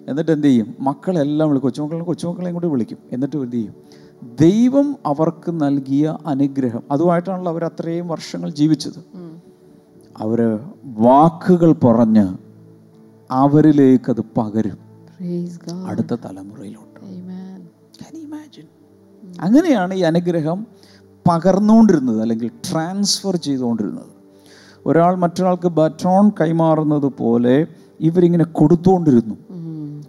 [0.08, 0.75] എന്നിട്ട് എന്ത് ചെയ്യും?
[0.80, 1.69] മക്കളെല്ലാം വിളിക്കും.
[1.69, 2.97] കൊച്ചുമക്കളെ കൊച്ചുമക്കളെയും കൂടി വിളിക്കും.
[3.12, 3.73] എന്നിട്ട് എന്ത് ചെയ്യും?
[4.41, 6.84] ദൈവം അവർക്ക് നൽകിയ അനുഗ്രഹം.
[6.91, 8.99] അതുമായിട്ടാണല്ലോ അവർ അത്രയും വർഷങ്ങൾ ജീവിച്ചത്.
[10.17, 12.44] അവർ വാക്കുകൾ പറഞ്ഞ്
[13.31, 14.77] അവരിലേക്ക് അത് പകരും.
[15.85, 16.99] അടുത്ത തലമുറയിലോട്ട്.
[16.99, 18.67] ആമേൻ Can you imagine?
[19.41, 20.67] അങ്ങനെയാണ് ഈ അനുഗ്രഹം
[21.27, 24.15] പകർന്നുകൊണ്ടിരുന്നത് അല്ലെങ്കിൽ ട്രാൻസ്ഫർ ചെയ്തുകൊണ്ടിരുന്നത്.
[24.85, 27.67] ഒരാൾ മറ്റൊരാൾക്ക് ബറ്റോൺ കൈമാറുന്നത് പോലെ
[27.99, 29.35] ഇവരിങ്ങനെ കൊടുത്തുകൊണ്ടിരുന്നു.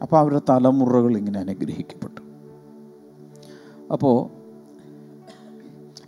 [0.02, 2.20] അപ്പോൾ അവരുടെ തലമുറകൾ ഇങ്ങനെ അനുഗ്രഹിക്കപ്പെട്ടു.
[3.92, 4.30] അപ്പോൾ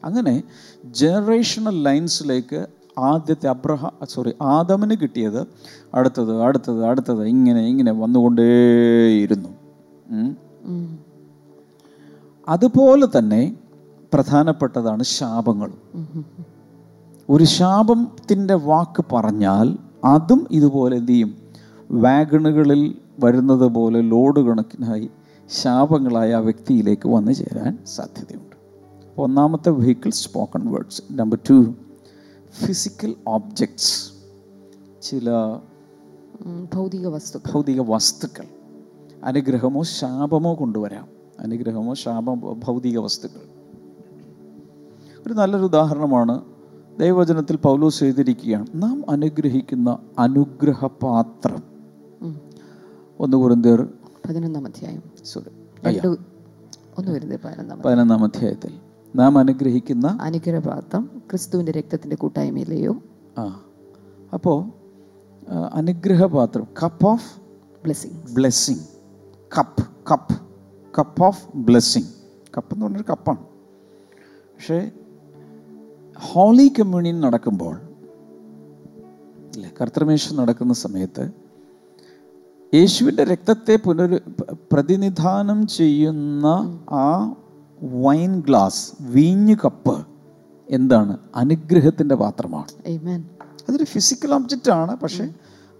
[0.05, 0.43] അങ്ങനെ
[0.85, 2.67] ജനറേഷണൽ ലൈൻസിലേക്ക്
[2.99, 5.47] ആദ്യത്തെ അബ്രഹ സോറി ആദമിന് കിട്ടിയത്
[5.95, 9.49] അടുത്തത് അടുത്തത് അടുത്തത് ഇങ്ങനെ ഇങ്ങനെ വന്നുകൊണ്ടേയിരുന്നു.
[12.49, 13.57] അതുപോലെ തന്നെ
[14.15, 15.73] പ്രധാനപ്പെട്ടതാണ് ശാപങ്ങൾ
[17.29, 21.35] ഒരു ശാപത്തിന്റെ വാക്ക് പറഞ്ഞാൽ അതും ഇതുപോലെ എന്തു ചെയ്യും?
[21.91, 25.11] വാഗണുകളിൽ വരുന്നത് പോലെ ലോഡ് കണക്കിനായി
[25.51, 28.57] ശാപങ്ങളായ ആ വ്യക്തിയിലേക്ക് വന്നു ചേരാൻ സാധ്യതയുണ്ട്.
[29.19, 31.75] ഒന്നാമത്തെ vehicle spoken words number two
[32.53, 34.13] physical objects
[35.03, 35.31] ചില
[36.75, 38.45] ഭൗതിക വസ്തു ഭൗതിക വസ്തുക്കൾ
[39.25, 41.09] അനുഗ്രഹമോ ശാപമോ കൊണ്ടുവരാം.
[41.41, 43.41] അനുഗ്രഹമോ ശാപമോ ഭൗതിക വസ്തുക്കൾ.
[45.27, 46.43] ഒരു നല്ലൊരു ഉദാഹരണമാണ്
[47.01, 51.63] ദൈവവചനത്തിൽ പൗലോസ് ചെയ്തിരിക്കുകയാണ് നാം അനുഗ്രഹിക്കുന്ന അനുഗ്രഹപാത്രം.
[53.21, 53.89] ഒന്ന് കുറിന്തിയർ
[54.29, 55.03] പതിനൊന്നാം അധ്യായം.
[55.25, 55.51] സോറി
[57.85, 58.88] പതിനൊന്നാം അധ്യായത്തിൽ.
[59.19, 62.93] നാം അനുഗ്രഹിക്കുന്ന അനുഗ്രഹപാത്രം ക്രിസ്തുവിന്റെ രക്തത്തിന്റെ കൂട്ടായ്മയിലെയോ
[63.37, 63.45] ആ.
[64.33, 64.59] അപ്പോൾ
[65.79, 67.29] അനുഗ്രഹപാത്രം cup of
[67.85, 68.85] blessing blessing
[69.53, 70.35] cup cup
[70.95, 72.11] cup of blessing
[72.55, 73.43] cup എന്ന് പറഞ്ഞൊരു കപ്പാണ്
[74.55, 74.79] പക്ഷേ
[76.23, 77.75] ഹോളി കമ്മ്യൂണിയൻ നടക്കുമ്പോൾ
[79.53, 81.25] ഇല്ലേ കർത്തൃമേശം നടക്കുന്ന സമയത്ത്
[82.73, 84.11] യേശുവിന്റെ രക്തത്തെ പുനർ
[84.73, 86.47] പ്രതിനിധാനം ചെയ്യുന്ന
[86.99, 87.07] ആ
[87.83, 90.07] വൈൻ ഗ്ലാസ് വീഞ്ഞു കപ്പ്
[90.71, 91.17] എന്താണ്?
[91.37, 92.89] അനുഗ്രഹത്തിന്റെ പാത്രമാണ്.
[93.69, 94.97] അതൊരു ഫിസിക്കൽ ഒബ്ജക്റ്റ് ആണ്.
[94.97, 95.29] പക്ഷേ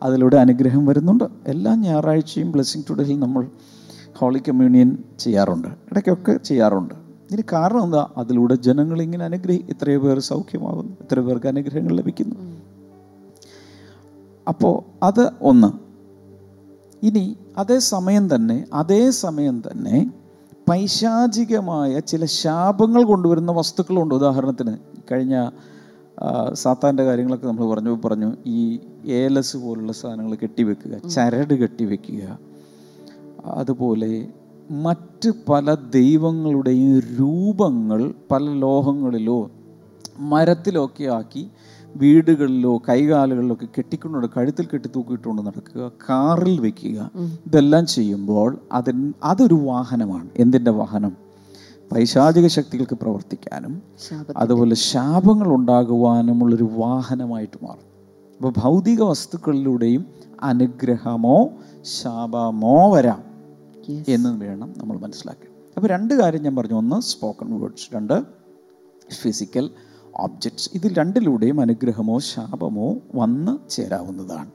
[0.03, 1.25] അതിലൂടെ അനുഗ്രഹം വരുന്നുണ്ട്.
[1.47, 3.49] എല്ലാ ഞായറാഴ്ചയും ബ്ലെസ്സിങ് ടുഡേയിൽ നമ്മൾ
[4.17, 5.69] ഹോളി കമ്മ്യൂണിയൻ ചെയ്യാറുണ്ട്.
[5.69, 6.95] ഇടയ്ക്കൊക്കെ ചെയ്യാറുണ്ട്.
[6.95, 8.09] ഇതിന് കാരണം എന്താ?
[8.17, 10.93] അതിലൂടെ ജനങ്ങൾ ഇങ്ങനെ അനുഗ്രഹി ഇത്രയോ പേർ സൗഖ്യമാകുന്നു.
[11.01, 12.37] ഇത്രയോ പേർക്ക് അനുഗ്രഹങ്ങൾ ലഭിക്കുന്നു.
[14.49, 15.89] അപ്പോൾ അത് ഒന്ന്.
[17.07, 20.11] ഇനി അതേ സമയം തന്നെ അതേ സമയം തന്നെ
[20.69, 24.15] പൈശാചികമായ ചില ശാപങ്ങൾ കൊണ്ടുവരുന്ന വസ്തുക്കളുണ്ട്.
[24.15, 24.75] ഉദാഹരണത്തിന്
[25.13, 25.51] കഴിഞ്ഞ
[26.53, 28.37] സാത്താന്റെ കാര്യങ്ങളൊക്കെ നമ്മൾ പറഞ്ഞു പറഞ്ഞു.
[28.47, 32.39] ഈ ഏലസ് പോലുള്ള സാധനങ്ങൾ കെട്ടിവെക്കുക ചരട് കെട്ടിവെക്കുക.
[33.45, 34.13] അതുപോലെ
[34.71, 39.51] മറ്റ് പല ദൈവങ്ങളുടെയും രൂപങ്ങൾ പല ലോഹങ്ങളിലോ
[40.19, 41.45] മരത്തിലൊക്കെ ആക്കി
[41.97, 47.11] വീടുകളിലോ കൈകാലുകളിലോ ഒക്കെ കെട്ടിക്കൊണ്ടുണ്ട് കഴുത്തിൽ കെട്ടി തൂക്കിയിട്ടുകൊണ്ട് നടക്കുക കാറിൽ വെക്കുക.
[47.47, 50.29] ഇതെല്ലാം ചെയ്യുമ്പോൾ അതിന് അതൊരു വാഹനമാണ്.
[50.37, 51.17] എന്തിന്റെ വാഹനം?
[51.93, 53.83] പൈശാചിക ശക്തികൾക്ക് പ്രവർത്തിക്കാനും
[54.37, 57.89] അതുപോലെ ശാപങ്ങൾ ഉണ്ടാകുവാനുമുള്ളൊരു വാഹനമായിട്ട് മാറും.
[58.37, 60.07] അപ്പോൾ ഭൗതിക വസ്തുക്കളിലൂടെയും
[60.43, 61.51] അനുഗ്രഹമോ
[61.83, 63.23] ശാപമോ വരാം.
[64.09, 65.53] എന്ന് വേണം നമ്മൾ മനസ്സിലാക്കാൻ.
[65.77, 66.77] അപ്പോൾ രണ്ട് കാര്യം ഞാൻ പറഞ്ഞു.
[66.77, 68.23] ഒന്ന് സ്പോക്കൺ വേർഡ്സ് രണ്ട്
[69.21, 69.71] ഫിസിക്കൽ
[70.17, 74.51] ഓബ്ജക്ട്സ് ഇതിൽ രണ്ടിലൂടെയും അനുഗ്രഹമോ ശാപമോ വന്ന് ചേരാവുന്നതാണ്.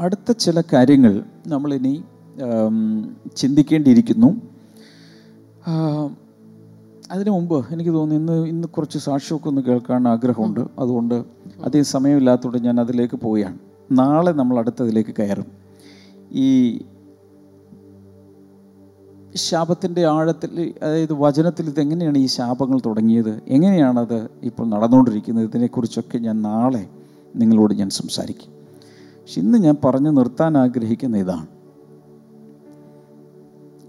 [0.00, 2.04] അടുത്ത ചില കാര്യങ്ങൾ നമ്മളിനി
[3.36, 4.42] ചിന്തിക്കേണ്ടിയിരിക്കുന്നു.
[7.10, 10.60] അതിനു മുമ്പ് എനിക്ക് തോന്നുന്നു ഇന്ന് ഇന്ന് കുറച്ച് സാക്ഷ്യമൊക്കെ ഒന്ന് കേൾക്കാൻ ആഗ്രഹമുണ്ട്.
[10.78, 11.24] അതുകൊണ്ട്
[11.64, 13.58] അധികം സമയമില്ലാത്തതുകൊണ്ട് ഞാൻ അതിലേക്ക് പോവുകയാണ്.
[13.92, 15.46] നാളെ നമ്മൾ അടുത്തതിലേക്ക് കയറും.
[16.32, 16.80] ഈ
[19.36, 23.40] ശാപത്തിന്റെ ആഴത്തിൽ അതായത് വചനത്തിൽ ഇതെങ്ങനെയാണ് ഈ ശാപങ്ങൾ തുടങ്ങിയത്?
[23.46, 25.44] എങ്ങനെയാണത് ഇപ്പോൾ നടന്നുകൊണ്ടിരിക്കുന്നത്?
[25.44, 26.86] ഇതിനെക്കുറിച്ചൊക്കെ ഞാൻ നാളെ
[27.36, 28.52] നിങ്ങളോട് ഞാൻ സംസാരിക്കും.
[29.22, 31.46] പക്ഷെ ഇന്ന് ഞാൻ പറഞ്ഞു നിർത്താൻ ആഗ്രഹിക്കുന്ന ഇതാണ്.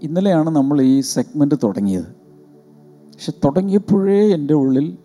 [0.02, 2.18] ഇന്നലെയാണ് നമ്മൾ ഈ സെഗ്മെന്റ് തുടങ്ങിയത്.
[3.12, 4.98] പക്ഷെ തുടങ്ങിയപ്പോഴേ എന്റെ ഉള്ളിൽ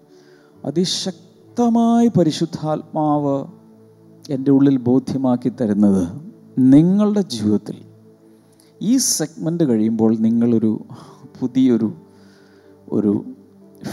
[0.65, 3.45] അതിശക്തമായി പരിശുദ്ധാത്മാവ്
[4.29, 6.07] എന്റെ ഉള്ളിൽ ബോധ്യമാക്കി തരുന്നത്
[6.57, 7.92] നിങ്ങളുടെ ജീവിതത്തിൽ
[8.83, 10.71] ഈ സെഗ്മെന്റ് കഴിയുമ്പോൾ നിങ്ങളൊരു
[11.37, 11.89] പുതിയൊരു
[12.93, 13.13] ഒരു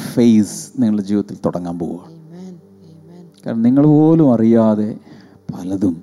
[0.08, 2.54] ഫേസ് നിങ്ങളുടെ ജീവിതത്തിൽ തുടങ്ങാൻ പോവുക Amen.
[2.90, 3.22] Amen.
[3.44, 4.88] കാരണം നിങ്ങൾ പോലും അറിയാതെ
[5.50, 5.94] പലതും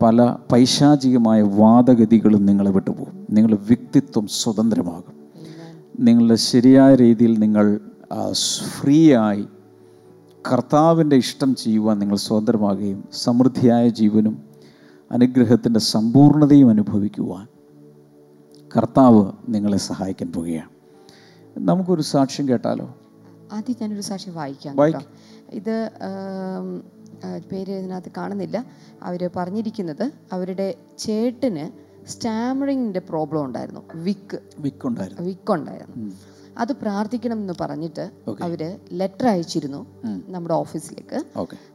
[0.00, 0.20] പല
[0.52, 5.16] പൈശാചികമായ വാദഗതികളും നിങ്ങളെ വിട്ടുപോകും നിങ്ങളുടെ വ്യക്തിത്വം സ്വതന്ത്രമാകും
[6.00, 7.66] നിങ്ങളുടെ ശരിയായ രീതിയിൽ നിങ്ങൾ
[8.72, 9.44] ഫ്രീ ആയി
[10.44, 14.34] കർത്താവിന്റെ ഇഷ്ടം ചെയ്യുവാൻ നിങ്ങൾ സ്വതന്ത്രമാകുകയും സമൃദ്ധിയായ ജീവനും
[15.10, 17.44] അനുഗ്രഹത്തിന്റെ സമ്പൂർണതയും അനുഭവിക്കുവാൻ
[18.76, 20.68] കർത്താവ് നിങ്ങളെ സഹായിക്കാൻ പോവുകയാണ്.
[21.58, 22.96] നമുക്കൊരു സാക്ഷ്യം കേട്ടാലോ?
[23.52, 25.04] ആദ്യം ഞാനൊരു സാക്ഷ്യം വായിക്കാം
[25.50, 25.90] ഇത്
[27.52, 28.64] പേര് ഇതിനകത്ത് കാണുന്നില്ല.
[29.02, 31.64] അവർ പറഞ്ഞിരിക്കുന്നത് അവരുടെ ചേട്ടന്
[32.08, 33.80] സ്റ്റാമറിങ്ങിന്റെ പ്രോബ്ലം ഉണ്ടായിരുന്നു.
[33.94, 34.38] വിക്ക്.
[34.58, 35.22] വിക്ക് ഉണ്ടായിരുന്നു.
[35.22, 35.96] വിക്ക് ഉണ്ടായിരുന്നു.
[36.58, 38.10] അത് പ്രാർത്ഥിക്കണം എന്ന് പറഞ്ഞിട്ട്.
[38.42, 39.86] അവർ ലെറ്റർ അയച്ചിരുന്നു
[40.28, 41.18] നമ്മുടെ ഓഫീസിലേക്ക്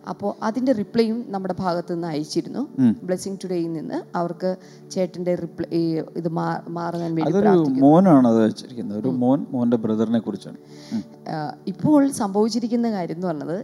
[0.09, 2.67] അപ്പോൾ അതിന്റെ റിപ്ലൈയും നമ്മുടെ ഭാഗത്തു നിന്ന് അയച്ചിരുന്നു.
[3.03, 4.55] ബ്ലെസ്സിങ് ടുഡേയിൽ നിന്ന് അവർക്ക്
[4.91, 5.81] ചേട്ടന്റെ റിപ്ലൈ
[6.21, 6.29] ഇത്
[6.77, 7.21] മാറാൻ വേണ്ടി
[7.81, 8.41] മോനാണ് അത്
[8.99, 10.57] ഒരു മോൻ ബ്രദറിനെ കുറിച്ചാണ്.
[11.67, 13.57] ഇപ്പോൾ സംഭവിച്ചിരിക്കുന്ന കാര്യം എന്ന് പറഞ്ഞത്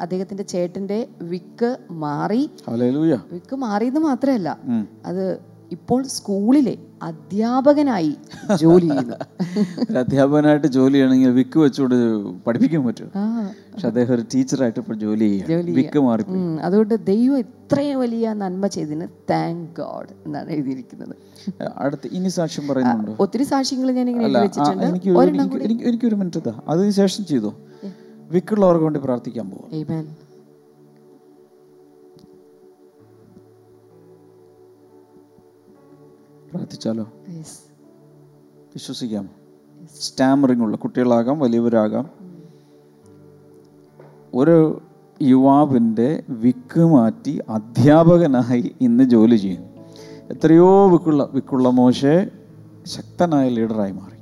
[0.00, 2.50] അദ്ദേഹത്തിന്റെ ചേട്ടന്റെ വിക്ക് മാറി.
[3.32, 4.58] വിക്ക് മാറിയെന്ന് മാത്രമല്ല.
[5.06, 8.12] അത് ഇപ്പോൾ സ്കൂളിലെ അധ്യാപകനായി
[8.62, 9.16] ജോലി ചെയ്യുന്നു.
[9.90, 11.96] ഒരു അധ്യാപകനായിട്ട് ജോലി ചെയ്യണമെങ്കിൽ വിക്ക് വെച്ചുകൊണ്ട്
[12.46, 13.08] പഠിപ്പിക്കാൻ പറ്റും
[13.72, 16.00] പക്ഷെ അദ്ദേഹം ഒരു ടീച്ചറായിട്ട് ഇപ്പോൾ ജോലി ചെയ്യും വിക്ക്
[16.60, 21.14] അതുകൊണ്ട് ദൈവം ഇത്രയും വലിയ നന്മ ചെയ്തതിന് താങ്ക് ഗോഡ് എന്നാണ് എഴുതിയിരിക്കുന്നത്.
[21.78, 23.12] അടുത്ത് ഇനി സാക്ഷ്യം പറയുന്നുണ്ട്?
[23.20, 24.86] ഒത്തിരി സാക്ഷ്യങ്ങൾ ഞാൻ ഇങ്ങനെ വെച്ചിട്ടുണ്ട്.
[25.88, 27.52] എനിക്കൊരു മിനിറ്റ് അതിനുശേഷം അതിന് ശേഷം ചെയ്തോ?
[28.30, 29.70] വിക്കുള്ളവർക്ക് വേണ്ടി പ്രാർത്ഥിക്കാൻ പോവാം.
[36.54, 37.12] പ്രാർത്ഥിച്ചാലോ?
[38.56, 39.28] വിശ്വസിക്കാം.
[40.00, 42.10] സ്റ്റാമറിംഗ് ഉള്ള കുട്ടികളാകാം വലിയവരാകാം.
[44.34, 44.82] ഒരു
[45.22, 49.64] യുവാവിന്റെ വിക്ക് മാറ്റി അധ്യാപകനായി ഇന്ന് ജോലി ചെയ്യും.
[50.30, 52.30] എത്രയോ വിക്കുള്ള വിക്കുള്ള മോശെ
[52.86, 54.18] ശക്തനായ ലീഡറായി മാറി.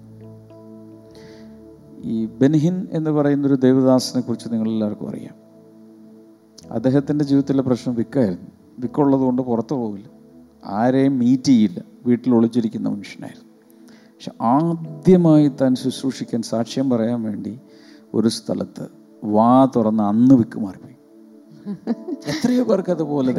[2.03, 5.35] ഈ ബെൻഹിൻ എന്ന് പറയുന്നൊരു ദേവദാസിനെ കുറിച്ച് നിങ്ങളെല്ലാവർക്കും അറിയാം.
[6.71, 8.51] അദ്ദേഹത്തിന്റെ ജീവിതത്തിലെ പ്രശ്നം വിക്കായിരുന്നു.
[8.79, 10.16] വിക്കുള്ളത് കൊണ്ട് പുറത്തു പോകില്ല
[10.65, 11.83] ആരെയും മീറ്റ് ചെയ്യില്ല.
[12.07, 13.47] വീട്ടിൽ ഒളിച്ചിരിക്കുന്ന മനുഷ്യനായിരുന്നു.
[13.91, 17.59] പക്ഷെ ആദ്യമായി താൻ ശുശ്രൂഷിക്കാൻ സാക്ഷ്യം പറയാൻ വേണ്ടി
[18.15, 18.89] ഒരു സ്ഥലത്ത്
[19.25, 20.97] വാ തുറന്ന് അന്ന് വിക്ക് മാറിപ്പോയി.
[22.29, 23.33] എത്രയോ പേർക്ക് അതുപോലെ.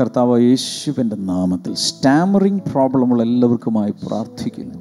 [0.00, 4.78] കർത്താവ് യേശുവിന്റെ നാമത്തിൽ സ്റ്റാമറിംഗ് പ്രോബ്ലമുള്ള എല്ലാവർക്കുമായി പ്രാർത്ഥിക്കുന്നു.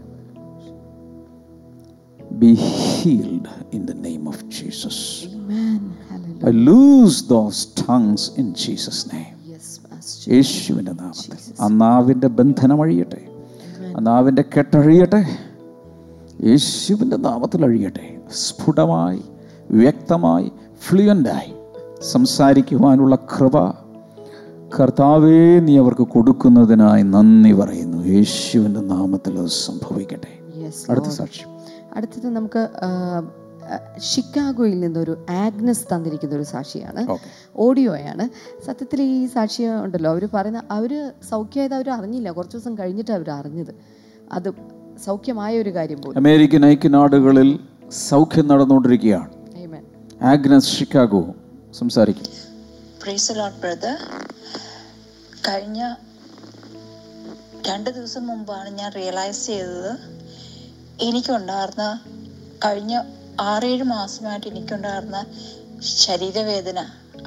[2.31, 5.27] Be healed in the name of Jesus
[6.45, 9.44] loose those tongues in Jesus name.
[10.31, 11.37] യേശുവിന്റെ നാമത്തിൽ.
[11.61, 13.27] ആ നാവിന്റെ ബന്ധനം അഴിയട്ടെ
[13.97, 15.25] ആ നാവിന്റെ കെട്ടഴിയട്ടെ.
[16.43, 18.21] യേശുവിന്റെ നാമത്തിൽ അഴിയട്ടെ.
[18.31, 19.21] സ്ഫുടമായി
[19.71, 20.51] വ്യക്തമായി
[20.87, 21.53] ഫ്ലുവന്റായി
[22.03, 23.69] സംസാരിക്കുവാനുള്ള കൃപ
[24.79, 28.07] കർത്താവേ നീ അവർക്ക് കൊടുക്കുന്നതിനായി നന്ദി പറയുന്നു.
[28.07, 30.59] യേശുവിന്റെ നാമത്തിൽ അത് സംഭവിക്കട്ടെ.
[30.89, 31.05] അടുത്ത.
[31.05, 31.55] സാക്ഷ്യം.
[31.95, 32.69] അടുത്തത് നമുക്ക്
[33.99, 37.07] ഷിക്കാഗോയിൽ നിന്നൊരു ആഗ്നസ് തന്നിരിക്കുന്ന ഒരു സാക്ഷിയാണ്.
[37.55, 38.29] ഓഡിയോയാണ്.
[38.65, 42.31] സത്യത്തിൽ ഈ സാക്ഷി ഉണ്ടല്ലോ അവർ പറയുന്ന അവർ സൗഖ്യമായത് അവർ അറിഞ്ഞില്ല.
[42.31, 43.75] കുറച്ച് ദിവസം കഴിഞ്ഞിട്ട് അവർ അറിഞ്ഞത്.
[44.31, 44.51] അത്
[45.05, 46.19] സൗഖ്യമായ ഒരു കാര്യം പോലും.
[46.19, 47.59] അമേരിക്കൻ ഐക്യനാടുകളിൽ
[47.91, 49.31] സൗഖ്യം നടന്നുകൊണ്ടിരിക്കുകയാണ്.
[49.65, 49.85] Amen.
[50.21, 51.35] ആഗ്നസ് ഷിക്കാഗോ
[51.73, 52.25] സംസാരിക്കും.
[55.47, 55.93] കഴിഞ്ഞ
[57.67, 59.91] രണ്ട് ദിവസം മുമ്പാണ് ഞാൻ റിയലൈസ് ചെയ്തത്.
[61.01, 61.99] എനിക്കുണ്ടായിരുന്ന
[62.65, 63.01] കഴിഞ്ഞ
[63.39, 65.25] ആറേഴ് മാസമായിട്ട് എനിക്കുണ്ടായിരുന്ന
[65.81, 66.79] ശരീരവേദന.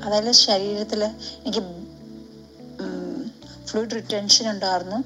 [0.04, 1.62] അതായത് ശരീരത്തിൽ എനിക്ക്
[3.66, 4.98] ഫ്ലൂയിഡ് റിട്ടൻഷൻ ഉണ്ടായിരുന്നു.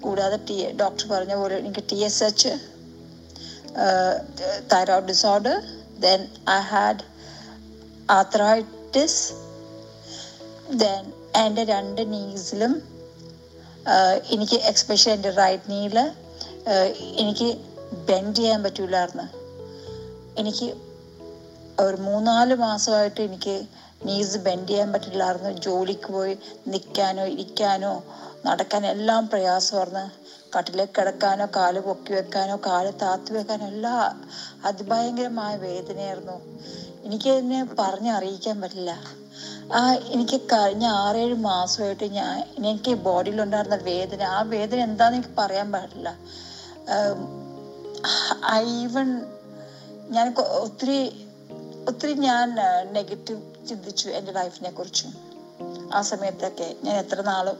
[0.00, 2.48] കൂടാതെ ടി ഡോക്ടർ പറഞ്ഞ പോലെ എനിക്ക് T S H
[4.72, 5.56] thyroid disorder
[6.00, 7.04] then I had
[8.10, 9.32] arthritis
[10.72, 12.82] then എന്റെ രണ്ട് നീസിലും
[14.30, 15.98] എനിക്ക് എക്സ്പെഷ്യലി എന്റെ റൈറ്റ് നീൽ
[17.22, 17.58] എനിക്ക്
[18.08, 19.37] ബെൻഡ് ചെയ്യാൻ പറ്റൂലായിരുന്നു.
[20.40, 20.68] എനിക്ക്
[21.84, 23.56] ഒരു മൂന്നാൽ മാസമായിട്ട് എനിക്ക്
[24.06, 25.50] നീസ് ബെൻഡ് ചെയ്യാൻ പറ്റില്ലായിരുന്നു.
[25.66, 26.34] ജോലിക്ക് പോയി
[26.72, 27.92] നിൽക്കാനോ ഇരിക്കാനോ
[28.46, 30.04] നടക്കാൻ എല്ലാം പ്രയാസമായിരുന്നു.
[30.54, 34.12] കട്ടിലേക്ക് കിടക്കാനോ കാൽ പൊക്കി വെക്കാനോ കാൽ താത്തി വെക്കാനോ എല്ലാം
[34.64, 36.36] അതിഭയങ്കരമായ വേദനയായിരുന്നു.
[37.06, 38.92] എനിക്കതിനെ പറഞ്ഞറിയിക്കാൻ പറ്റില്ല.
[39.78, 39.80] ആ
[40.14, 46.08] എനിക്ക് കഴിഞ്ഞ ആറേഴ് മാസമായിട്ട് ഞാൻ എനിക്ക് ബോഡിയിലുണ്ടായിരുന്ന വേദന ആ വേദന എന്താണെന്ന് എനിക്ക് പറയാൻ പാടില്ല
[48.54, 49.08] ഐ ഈവൻ
[50.08, 51.26] ഞാൻ ഒത്തിരി
[51.88, 52.54] ഒത്തിരി ഞാൻ
[52.92, 55.14] നെഗറ്റീവ് ചിന്തിച്ചു എന്റെ ലൈഫിനെ കുറിച്ചും.
[55.94, 57.58] ആ സമയത്തൊക്കെ ഞാൻ എത്ര നാളും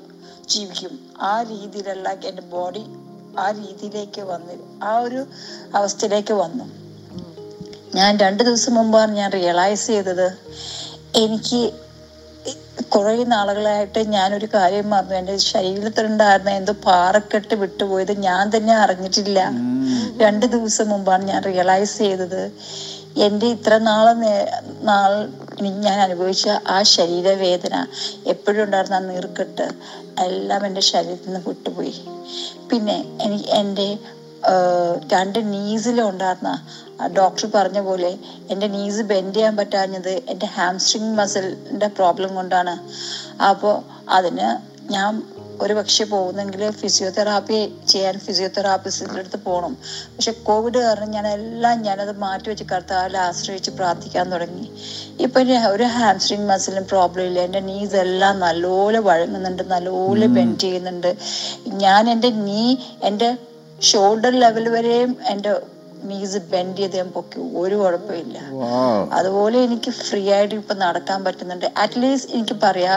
[0.49, 1.15] ജീവിക്കും.
[1.21, 2.85] ആ രീതിയിലുള്ള എന്റെ ബോഡി
[3.39, 5.27] ആ രീതിയിലേക്ക് വന്നു ആ ഒരു
[5.75, 6.65] അവസ്ഥയിലേക്ക് വന്നു.
[7.97, 10.27] ഞാൻ രണ്ട് ദിവസം മുമ്പാണ് ഞാൻ റിയലൈസ് ചെയ്തത്
[11.17, 11.63] എനിക്ക്
[12.83, 15.15] കുറേ നാളുകളായിട്ട് ഞാനൊരു കാര്യം മറന്നു.
[15.15, 19.51] എന്റെ ശരീരത്തിലുണ്ടായിരുന്ന എന്തോ പാറക്കെട്ട് വിട്ടുപോയത് ഞാൻ തന്നെ അറിഞ്ഞിട്ടില്ല.
[20.17, 22.53] രണ്ട് ദിവസം മുമ്പാണ് ഞാൻ റിയലൈസ് ചെയ്തത്.
[23.17, 24.13] എന്റെ ഇത്ര നാളെ
[24.83, 25.13] നാൾ
[25.63, 27.87] ഞാൻ അനുഭവിച്ച ആ ശരീരവേദന
[28.27, 29.67] എപ്പോഴും ഉണ്ടായിരുന്ന നീർക്കെട്ട്
[30.21, 31.95] എല്ലാം എന്റെ ശരീരത്തിൽ നിന്ന് വിട്ടുപോയി.
[32.71, 33.99] പിന്നെ എനിക്ക് എന്റെ
[35.13, 36.53] രണ്ട് നീസിലും ഉണ്ടായിരുന്ന
[37.09, 38.19] ഡോക്ടർ പറഞ്ഞ പോലെ
[38.51, 42.79] എന്റെ നീസ് ബെൻഡ് ചെയ്യാൻ പറ്റാഞ്ഞത് എന്റെ ഹാംസ്ട്രിങ് മസിലിന്റെ പ്രോബ്ലം കൊണ്ടാണ്.
[43.43, 45.23] അപ്പോൾ അതിന് ഞാൻ
[45.61, 49.77] ഒരു പക്ഷെ പോകുന്നെങ്കിൽ ഫിസിയോതെറാപ്പി ചെയ്യാൻ ഫിസിയോതെറാപ്പിസ്റ്റിന്റെ അടുത്ത് പോകണം
[50.17, 54.71] പക്ഷെ കോവിഡ് കാരണം ഞാൻ എല്ലാം ഞാനത് മാറ്റി വെച്ച് കർത്താവിൽ ആശ്രയിച്ച് പ്രാർത്ഥിക്കാൻ തുടങ്ങി.
[55.21, 57.41] ഇപ്പം ഒരു ഹാംസ്ട്രിങ് മസിലും പ്രോബ്ലം ഇല്ല.
[57.41, 61.17] എന്റെ നീസ് എല്ലാം നല്ലപോലെ വഴങ്ങുന്നുണ്ട് നല്ലപോലെ ബെൻഡ് ചെയ്യുന്നുണ്ട്.
[61.67, 63.37] ഞാൻ എന്റെ നീ എന്റെ
[63.83, 65.53] ഷോൾഡർ ലെവൽ വരെയും എന്റെ
[66.03, 67.39] നീസ് ബെൻഡ് ചെയ്ത് ഞാൻ പൊക്കി.
[67.63, 68.39] ഒരു കുഴപ്പമില്ല.
[69.13, 71.67] അതുപോലെ എനിക്ക് ഫ്രീ ആയിട്ട് ഇപ്പൊ നടക്കാൻ പറ്റുന്നുണ്ട്.
[71.77, 72.95] അറ്റ്ലീസ്റ്റ് എനിക്ക് പറയാ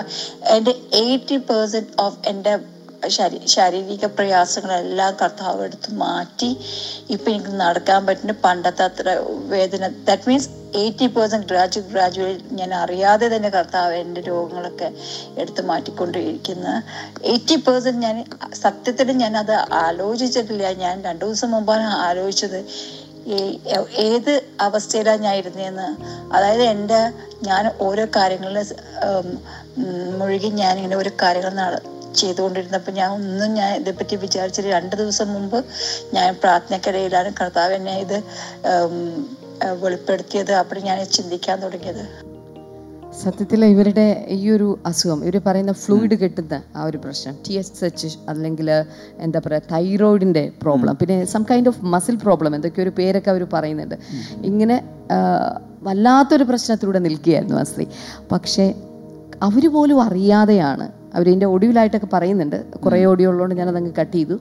[0.55, 2.53] എന്റെ എയ്റ്റി പെർസെന്റ് ഓഫ് എന്റെ
[3.07, 6.57] ശാരീരിക പ്രയാസങ്ങളെല്ലാം കർത്താവ് എടുത്ത് മാറ്റി
[7.09, 9.09] ഇപ്പം എനിക്ക് നടക്കാൻ പറ്റുന്ന പണ്ടത്തെ അത്ര
[9.53, 9.87] വേദന.
[9.87, 14.91] ദാറ്റ് മീൻസ് എയ്റ്റി പെർസെന്റ് ഗ്രാജു ഗ്രാജുവലി ഞാൻ അറിയാതെ തന്നെ കർത്താവ് എന്റെ രോഗങ്ങളൊക്കെ
[15.37, 16.83] എടുത്ത് മാറ്റിക്കൊണ്ടിരിക്കുന്ന.
[17.23, 20.71] എയ്റ്റി പെർസെന്റ് ഞാൻ സത്യത്തിൽ ഞാൻ അത് ആലോചിച്ചിട്ടില്ല.
[20.73, 22.59] ഞാൻ രണ്ടു ദിവസം മുമ്പാണ് ആലോചിച്ചത്.
[23.95, 25.89] ഏത് അവസ്ഥയിലാണ് ഞാൻ ഇരുന്നതെന്ന്
[26.33, 27.11] അതായത് എന്റെ
[27.43, 28.73] ഞാൻ ഓരോ കാര്യങ്ങളിൽ
[30.17, 31.79] മുഴുകി ഞാൻ ഇങ്ങനെ ഓരോ കാര്യങ്ങൾ
[32.19, 35.60] ചെയ്തുകൊണ്ടിരുന്നപ്പോൾ ഞാൻ ഒന്നും ഞാൻ ഇതേപ്പറ്റി വിചാരിച്ചത് രണ്ട് ദിവസം മുമ്പ്
[36.15, 38.17] ഞാൻ പ്രാർത്ഥനക്കിടയിലാണ് കർത്താവ് എന്നെ ഇത്
[39.84, 40.54] വെളിപ്പെടുത്തിയത്.
[40.62, 42.04] അപ്പോൾ ഞാൻ ചിന്തിക്കാൻ തുടങ്ങിയത്.
[43.21, 48.10] സത്യത്തിൽ ഇവരുടെ ഈ ഒരു അസുഖം ഇവർ പറയുന്ന ഫ്ലൂയിഡ് കിട്ടുന്ന ആ ഒരു പ്രശ്നം ടി എസ് എച്ച്
[48.32, 48.67] അല്ലെങ്കിൽ
[49.26, 53.97] എന്താ പറയുക തൈറോയിഡിന്റെ പ്രോബ്ലം പിന്നെ some kind of muscle problem എന്തൊക്കെ ഒരു പേരൊക്കെ അവർ പറയുന്നുണ്ട്.
[54.50, 54.78] ഇങ്ങനെ
[55.88, 57.88] വല്ലാത്തൊരു പ്രശ്നത്തിലൂടെ നിൽക്കുകയായിരുന്നു ആ സ്ത്രീ.
[58.32, 58.65] പക്ഷേ
[59.50, 62.74] അവർ പോലും അറിയാതെയാണ് അവരിന്റെ ഒടുവിലായിട്ടൊക്കെ പറയുന്നുണ്ട്.
[62.74, 64.38] കുറേ ഓഡിയോ ഉള്ളതുകൊണ്ട് ഞാനതങ്ങ് കട്ട് ചെയ്തു.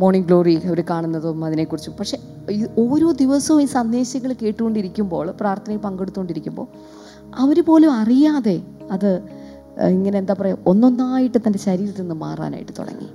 [0.00, 1.94] മോർണിംഗ് ഗ്ലോറി അവർ കാണുന്നതും അതിനെക്കുറിച്ചും.
[2.00, 2.18] പക്ഷേ
[2.50, 6.66] ഈ ഓരോ ദിവസവും ഈ സന്ദേശങ്ങൾ കേട്ടുകൊണ്ടിരിക്കുമ്പോൾ പ്രാർത്ഥനയിൽ പങ്കെടുത്തുകൊണ്ടിരിക്കുമ്പോൾ
[7.36, 9.22] അവർ പോലും അറിയാതെ അത്
[9.88, 13.08] ഇങ്ങനെ എന്താ പറയുക ഒന്നൊന്നായിട്ട് തന്റെ ശരീരത്തിൽ നിന്ന് മാറാനായിട്ട് തുടങ്ങി.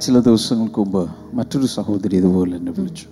[0.00, 3.06] ചില ദിവസങ്ങൾക്ക് മുമ്പ് മറ്റൊരു സഹോദരി ഇതുപോലെ എന്നെ വിളിച്ചു.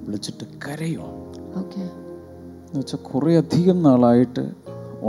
[0.00, 1.80] വിളിച്ചിട്ട് കരയോ ഓക്കെ.
[1.80, 4.50] എന്ന് വെച്ചാൽ കുറേ അധികം നാളായിട്ട്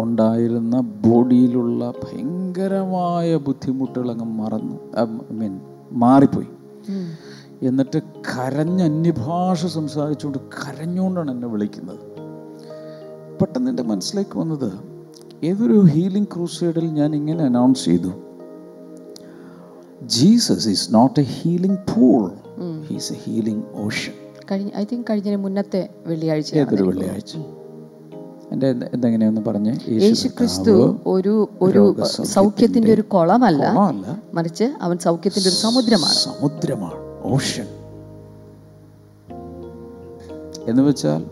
[0.01, 5.59] ഉണ്ടായിരുന്ന ബോഡിയിലുള്ള ഭയങ്കരമായ ബുദ്ധിമുട്ടുകൾ അങ്ങ് മറന്നു ഐ മീൻ
[5.91, 6.47] മാറിപ്പോയി.
[7.63, 7.99] എന്നിട്ട്
[8.31, 12.03] കരഞ്ഞ് അന്യഭാഷ സംസാരിച്ചുകൊണ്ട് കരഞ്ഞുകൊണ്ടാണ് എന്നെ വിളിക്കുന്നത്.
[13.41, 14.71] പെട്ടെന്ന് എന്റെ മനസ്സിലേക്ക് വന്നത്
[15.43, 18.11] ഏതൊരു ഹീലിംഗ് ക്രൂസൈഡിൽ ഞാൻ ഇങ്ങനെ അനൗൺസ് ചെയ്തു.
[20.03, 22.31] Jesus is not a healing pool.
[22.87, 24.13] He's a healing ocean
[24.51, 27.37] കഴിഞ്ഞ ഐ തിങ്ക് കഴിഞ്ഞ മുന്നത്തെ വെള്ളിയാഴ്ച ഏതൊരു വെള്ളിയാഴ്ച?
[29.41, 33.73] പറഞ്ഞേ യേശു ക്രിസ്തു ഒരു ഒരു സൗഖ്യത്തിന്റെ ഒരു കുളമല്ല.
[34.33, 36.13] മറിച്ച് അവൻ സൗഖ്യത്തിന്റെ ഒരു സമുദ്രമാണ്.
[36.13, 36.93] സമുദ്രമാണ്.
[37.23, 37.67] ഓഷൻ
[40.67, 41.23] എന്ന് വെച്ചാൽ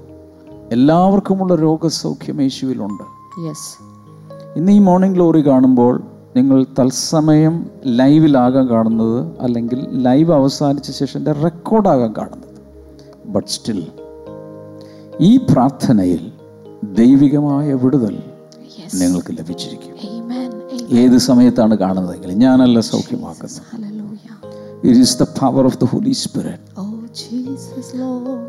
[0.72, 3.04] എല്ലാവർക്കുമുള്ള രോഗസൗഖ്യം യേശുവിലുണ്ട്.
[4.56, 6.04] ഇന്ന് ഈ മോർണിംഗ് ഗ്ലോറി കാണുമ്പോൾ
[6.36, 12.56] നിങ്ങൾ തത്സമയം ലൈവിലാകാൻ കാണുന്നത് അല്ലെങ്കിൽ ലൈവ് അവസാനിച്ച ശേഷം റെക്കോർഡാകാൻ കാണുന്നത്.
[13.26, 13.88] ബട്ട് സ്റ്റിൽ
[15.20, 16.32] ഈ പ്രാർത്ഥനയിൽ
[16.98, 18.16] ദൈവികമായ വിടുതൽ
[19.02, 19.94] നിങ്ങൾക്ക് ലഭിച്ചിരിക്കും.
[20.98, 23.62] ഏത് സമയത്താണ് കാണുന്നതെങ്കിൽ ഞാനല്ല സൗഖ്യമാക്കുന്നത്.
[24.88, 26.64] It is the power of the holy spirit.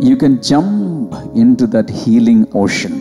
[0.09, 1.17] You can jump
[1.61, 2.93] into that healing ocean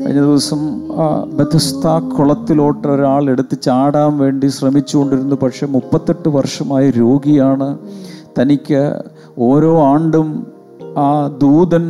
[0.00, 1.86] കഴിഞ്ഞ ദിവസം ബദസ്ത ബെഥസ്ത
[2.16, 5.36] കുളത്തിലോട്ട് ഒരാൾ എടുത്ത് ചാടാൻ വേണ്ടി ശ്രമിച്ചുകൊണ്ടിരുന്നു.
[5.36, 7.78] പക്ഷെ മുപ്പത്തെട്ട് വർഷമായ രോഗിയാണ്.
[8.38, 8.82] തനിക്ക്
[9.38, 10.28] ഓരോ ആണ്ടും
[10.98, 11.10] ആ
[11.42, 11.84] ദൂതൻ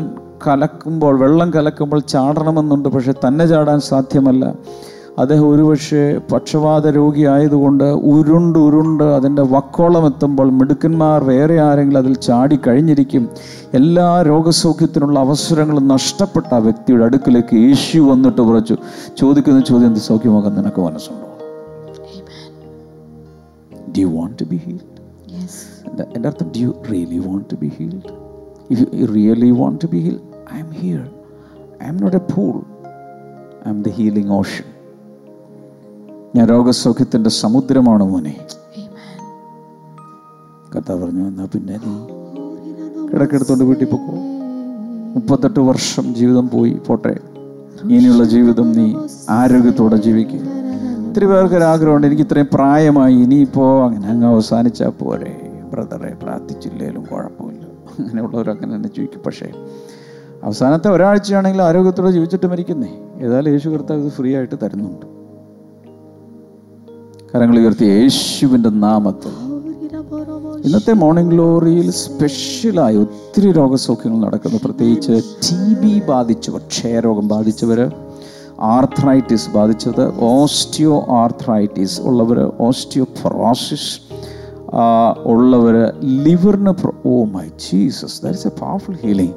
[0.46, 4.54] കലക്കുമ്പോൾ വെള്ളം കലക്കുമ്പോൾ ചാടണമെന്നുണ്ട് പക്ഷെ തന്നെ ചാടാൻ സാധ്യമല്ല.
[5.18, 12.58] അദ്ദേഹം ഒരുപക്ഷെ പക്ഷപാത രോഗി ആയതുകൊണ്ട് ഉരുണ്ട് ഉരുണ്ട് അതിന്റെ വക്കോളം എത്തുമ്പോൾ മിടുക്കന്മാർ വേറെ ആരെങ്കിലും അതിൽ ചാടി
[12.66, 13.28] കഴിഞ്ഞിരിക്കും.
[13.74, 18.76] എല്ലാ രോഗസൗഖ്യത്തിനുള്ള അവസരങ്ങളും നഷ്ടപ്പെട്ട ആ വ്യക്തിയുടെ അടുക്കിലേക്ക് യേശു വന്നിട്ട് കുറച്ചു
[19.18, 21.24] ചോദിക്കുന്ന ചോദ്യം എന്ത് സൗഖ്യമാക്കാൻ നിനക്ക് മനസ്സുണ്ടോ?
[23.90, 24.98] Do you want to be healed
[25.32, 25.54] Yes.
[25.88, 28.10] എന്റെ എന്റെ അർത്ഥം do you really want to be healed
[28.70, 31.02] if you really want to be healed I am here
[31.84, 32.56] I am not a pool
[33.66, 34.64] I am the healing ocean
[36.36, 38.34] ഞാൻ രോഗസൗഖ്യത്തിന്റെ സമുദ്രമാണ് മോനെ.
[40.74, 41.94] കഥ പറഞ്ഞു എന്നാ പിന്നെ നീ
[43.10, 44.14] കിടക്കെടുത്തോണ്ട് വീട്ടിൽ പൊക്കോ.
[45.14, 47.14] മുപ്പത്തെട്ട് വർഷം ജീവിതം പോയി പോട്ടെ.
[47.84, 48.94] ഇനിയുള്ള ജീവിതം നീ
[49.30, 50.40] ആരോഗ്യത്തോടെ ജീവിക്കുക
[51.08, 55.32] ഒത്തിരി പേർക്ക് ഒരു ആഗ്രഹമുണ്ട് എനിക്ക് ഇത്രയും പ്രായമായി ഇനിയിപ്പോൾ അങ്ങനെ അങ്ങ് അവസാനിച്ചാൽ പോരെ.
[55.72, 57.64] ബ്രദറെ പ്രാർത്ഥിച്ചില്ലേലും കുഴപ്പമില്ല.
[57.98, 59.22] അങ്ങനെയുള്ളവരങ്ങനെ തന്നെ ജീവിക്കും.
[59.26, 59.48] പക്ഷേ
[60.44, 62.88] അവസാനത്തെ ഒരാഴ്ചയാണെങ്കിൽ ആരോഗ്യത്തോടെ ജീവിച്ചിട്ട് മരിക്കുന്നേ.
[63.20, 65.06] ഏതായാലും യേശു കർത്താവ് ഇത് ഫ്രീ ആയിട്ട് തരുന്നുണ്ട്.
[67.34, 69.48] കരങ്ങൾ ഉയർത്തി യേശുവിന്റെ നാമത്തിൽ.
[70.64, 74.58] ഇന്നത്തെ മോർണിംഗ് ഗ്ലോറിയിൽ സ്പെഷ്യലായി ഒത്തിരി രോഗസൗഖ്യങ്ങൾ നടക്കുന്നു.
[74.64, 77.92] പ്രത്യേകിച്ച് ടി ബി ബാധിച്ചവർ ക്ഷയരോഗം ബാധിച്ചവർ
[78.60, 84.07] ആർത്രൈറ്റിസ് ബാധിച്ചത് ഓസ്റ്റിയോ ആർത്രൈറ്റിസ് ഉള്ളവർ ഓസ്റ്റിയോഫൊറോസിസ്
[85.26, 86.74] ഉള്ളവർ ലിവറിന്
[87.06, 89.34] ഓ my Jesus that is a powerful healing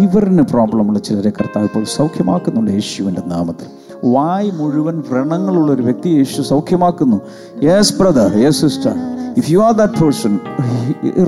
[0.00, 3.66] ലിവറിന് problem ഉള്ള ചിലരെ കർത്താവ് ഇപ്പോൾ സൗഖ്യമാക്കുന്നുണ്ട് യേശുവിന്റെ നാമത്തിൽ.
[4.04, 7.20] വായ് മുഴുവൻ വ്രണങ്ങളുള്ള ഒരു വ്യക്തി യേശു സൗഖ്യമാക്കുന്നു.
[7.62, 8.94] Yes brother yes sister
[9.36, 10.38] if you are that person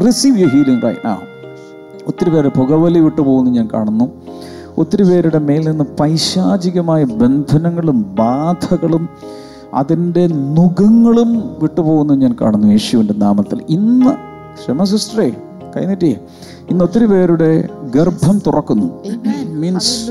[0.07, 1.19] receive you healing right ആ
[2.07, 4.13] ഒത്തിരി പേര് പുകവലി വിട്ടു പോകുന്നു ഞാൻ കാണുന്നു.
[4.79, 9.09] ഒത്തിരി പേരുടെ മേൽ നിന്ന് പൈശാചികമായ ബന്ധനങ്ങളും ബാധകളും
[9.75, 13.63] അതിന്റെ നുഖങ്ങളും വിട്ടുപോകുന്നു ഞാൻ കാണുന്നു യേശുവിന്റെ നാമത്തിൽ.
[13.69, 14.13] ഇന്ന്
[14.55, 15.29] ക്ഷമ സിസ്റ്ററേ
[15.77, 16.17] കൈനറ്റിയേ
[16.71, 18.89] ഇന്ന് ഒത്തിരി പേരുടെ ഗർഭം തുറക്കുന്നു.
[19.49, 20.09] Means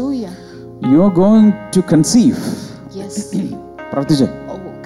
[0.91, 2.37] you are going to conceive.
[3.91, 4.27] പ്രാർത്ഥിച്ചേ.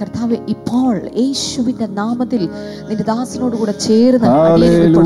[0.01, 2.41] കർത്താവെ ഇപ്പോൾ യേശുവിന്റെ നാമത്തിൽ
[2.89, 4.27] നിന്റെ ദാസനോട് കൂടെ ചേർന്ന്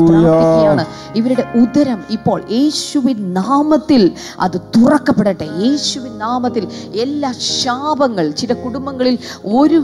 [0.02, 0.84] പ്രാർത്ഥിക്കുകയാണ്.
[1.16, 4.02] ഇവരുടെ ഉദരം ഇപ്പോൾ യേശുവിൻ നാമത്തിൽ
[4.40, 5.48] അത് തുറക്കപ്പെടട്ടെ.
[5.58, 6.64] യേശുവിൻ നാമത്തിൽ
[7.00, 9.78] എല്ലാ ശാപങ്ങൾ ചില കുടുംബങ്ങളിൽ ഒരു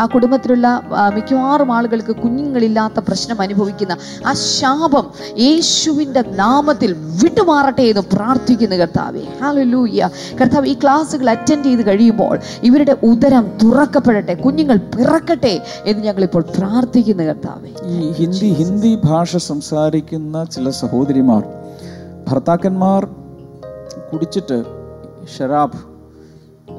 [0.00, 0.66] ആ, കുടുംബത്തിലുള്ള
[1.14, 5.06] മിക്കവാറും ആളുകൾക്ക് കുഞ്ഞുങ്ങളില്ലാത്ത പ്രശ്നം അനുഭവിക്കുന്ന ആ ശാപം
[5.38, 6.92] യേശുവിന്റെ നാമത്തിൽ
[7.22, 9.22] വിട്ടുമാറട്ടെ എന്ന് പ്രാർത്ഥിക്കുന്നു കർത്താവെ.
[9.42, 10.00] ഹാലലൂയ
[10.40, 14.35] കർത്താവ് ഈ ക്ലാസ്സുകൾ അറ്റൻഡ് ചെയ്ത് കഴിയുമ്പോൾ ഇവരുടെ ഉദരം തുറക്കപ്പെടട്ടെ.
[14.44, 17.70] കുഞ്ഞുങ്ങൾ പിറക്കട്ടെ എന്ന് ഞങ്ങൾ ഇപ്പോൾ പ്രാർത്ഥിക്കുന്നു കർത്താവെ.
[17.86, 21.44] ഈ ഹിന്ദി ഹിന്ദി ഭാഷ സംസാരിക്കുന്ന ചില സഹോദരിമാർ
[22.28, 23.04] ഭർത്താക്കന്മാർ
[24.12, 24.64] കുടിച്ചിട്ട്
[25.38, 25.78] ഷരാബ്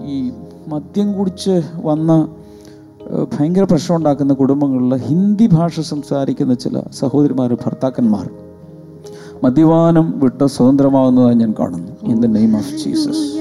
[0.06, 0.32] ഈ
[0.68, 2.28] മദ്യം കുടിച്ച് വന്ന
[3.38, 8.30] ഭയങ്കര പ്രശ്നം ഉണ്ടാക്കുന്ന കുടുംബങ്ങളിൽ ഹിന്ദി ഭാഷ സംസാരിക്കുന്ന ചില സഹോദരിമാർ ഭർത്താക്കന്മാർ
[9.44, 11.92] മദ്യപാനം വിട്ട് സ്വതന്ത്രമാകുന്നതായി ഞാൻ കാണുന്നു.
[12.04, 13.37] In the name of Jesus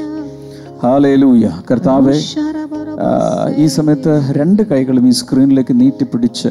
[0.82, 1.46] hallelujah.
[1.70, 2.14] കർത്താവെ
[3.56, 6.50] ഈ സമയത്ത് രണ്ട് കൈകളും ഈ സ്ക്രീനിലേക്ക് നീട്ടിപ്പിടിച്ച്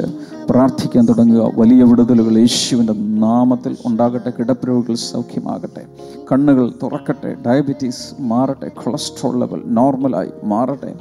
[0.50, 5.82] പ്രാർത്ഥിക്കാൻ തുടങ്ങുക വലിയ വിടുതലുകൾ യേശുവിന്റെ നാമത്തിൽ ഉണ്ടാകട്ടെ കിടപ്പിഴവുകൾ സൗഖ്യമാകട്ടെ
[6.32, 10.92] കണ്ണുകൾ തുറക്കട്ടെ ഡയബറ്റീസ് മാറട്ടെ കൊളസ്ട്രോൾ ലെവൽ നോർമലായി മാറട്ടെ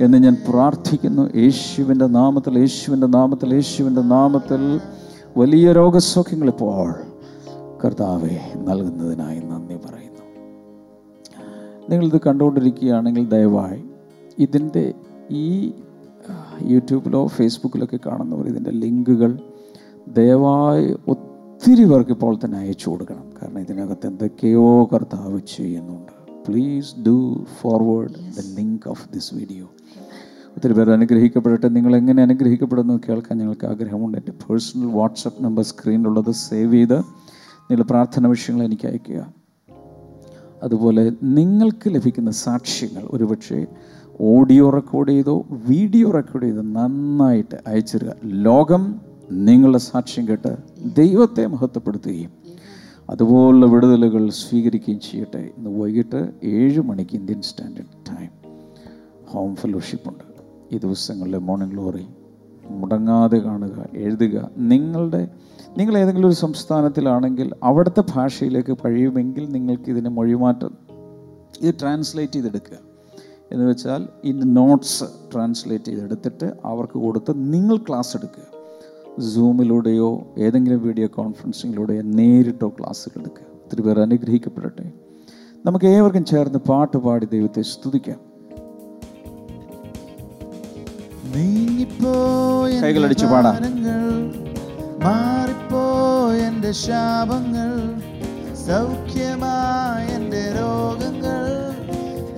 [0.00, 4.62] എന്ന് ഞാൻ പ്രാർത്ഥിക്കുന്നു യേശുവിന്റെ നാമത്തിൽ യേശുവിന്റെ നാമത്തിൽ യേശുവിന്റെ നാമത്തിൽ
[5.36, 6.88] വലിയ രോഗസൗഖ്യങ്ങൾ ഇപ്പോൾ
[7.84, 9.99] കർത്താവെ നൽകുന്നതിനായി നന്ദി പറയുന്നു
[11.90, 13.84] നിങ്ങളിത് കണ്ടുകൊണ്ടിരിക്കുകയാണെങ്കിൽ ദയവായി
[14.38, 14.94] ഇതിന്റെ
[15.30, 15.72] ഈ
[16.62, 19.38] യൂട്യൂബിലോ ഫേസ്ബുക്കിലൊക്കെ കാണുന്നവർ ഇതിന്റെ ലിങ്കുകൾ
[20.08, 23.24] ദയവായി ഒത്തിരി പേർക്ക് ഇപ്പോൾ തന്നെ അയച്ചു കൊടുക്കണം.
[23.42, 26.12] കാരണം ഇതിനകത്ത് എന്തൊക്കെയോ കർത്താവ് ചെയ്യുന്നുണ്ട്.
[26.48, 29.64] Please do forward the link of this video
[30.56, 31.68] ഒത്തിരി പേർ അനുഗ്രഹിക്കപ്പെടട്ടെ.
[31.68, 34.18] നിങ്ങൾ എങ്ങനെ അനുഗ്രഹിക്കപ്പെടുന്നു കേൾക്കാൻ ഞങ്ങൾക്ക് ആഗ്രഹമുണ്ട്.
[34.18, 36.98] എന്റെ പേഴ്സണൽ വാട്സപ്പ് നമ്പർ സ്ക്രീനിലുള്ളത് സേവ് ചെയ്ത്
[37.70, 39.39] നിങ്ങൾ പ്രാർത്ഥന വിഷയങ്ങൾ എനിക്ക് അയയ്ക്കുക.
[40.62, 43.66] അതുപോലെ നിങ്ങൾക്ക് ലഭിക്കുന്ന സാക്ഷ്യങ്ങൾ ഒരുപക്ഷെ
[44.20, 49.00] ഓഡിയോ റെക്കോർഡ് ചെയ്തോ വീഡിയോ റെക്കോർഡ് ചെയ്തോ നന്നായിട്ട് അയച്ചിരുക ലോകം
[49.32, 50.56] നിങ്ങളുടെ സാക്ഷ്യം കേട്ട്
[50.98, 52.30] ദൈവത്തെ മഹത്വപ്പെടുത്തുകയും
[53.10, 55.50] അതുപോലുള്ള വിടുതലുകൾ സ്വീകരിക്കുകയും ചെയ്യട്ടെ.
[55.58, 58.28] ഇന്ന് വൈകിട്ട് ഏഴ് മണിക്ക് Indian standard time.
[59.26, 60.24] Home fellowship ഉണ്ട്.
[60.74, 62.06] ഈ ദിവസങ്ങളിലെ മോർണിംഗ് ഗ്ലോറി
[62.70, 65.28] മുടങ്ങാതെ കാണുക എഴുതുക നിങ്ങളുടെ
[65.76, 70.78] നിങ്ങൾ ഏതെങ്കിലും ഒരു സംസ്ഥാനത്തിലാണെങ്കിൽ അവിടുത്തെ ഭാഷയിലേക്ക് കഴിയുമെങ്കിൽ നിങ്ങൾക്ക് ഇതിന് മൊഴിമാറ്റം
[71.60, 72.76] ഇത് ട്രാൻസ്ലേറ്റ് ചെയ്തെടുക്കുക.
[73.52, 75.04] എന്ന് വെച്ചാൽ ഇതിന്റെ നോട്ട്സ്
[75.34, 78.60] ട്രാൻസ്ലേറ്റ് ചെയ്തെടുത്തിട്ട് അവർക്ക് കൊടുത്ത് നിങ്ങൾ ക്ലാസ് എടുക്കുക.
[79.22, 83.46] സൂമിലൂടെയോ ഏതെങ്കിലും വീഡിയോ കോൺഫറൻസിങ്ങിലൂടെയോ നേരിട്ടോ ക്ലാസ്സുകൾ എടുക്കുക.
[83.54, 84.92] ഒത്തിരി പേർ അനുഗ്രഹിക്കപ്പെടട്ടെ.
[85.66, 88.30] നമുക്ക് ഏവർക്കും ചേർന്ന് പാട്ട് പാടി ദൈവത്തെ സ്തുതിക്കാം.
[91.36, 93.56] കൈകളടിച്ചു കൈകളടിച്ച് പാടാം.
[96.62, 97.70] എന്റെ ശാപങ്ങൾ
[98.62, 101.44] സൗഖ്യമായ എന്റെ രോഗങ്ങൾ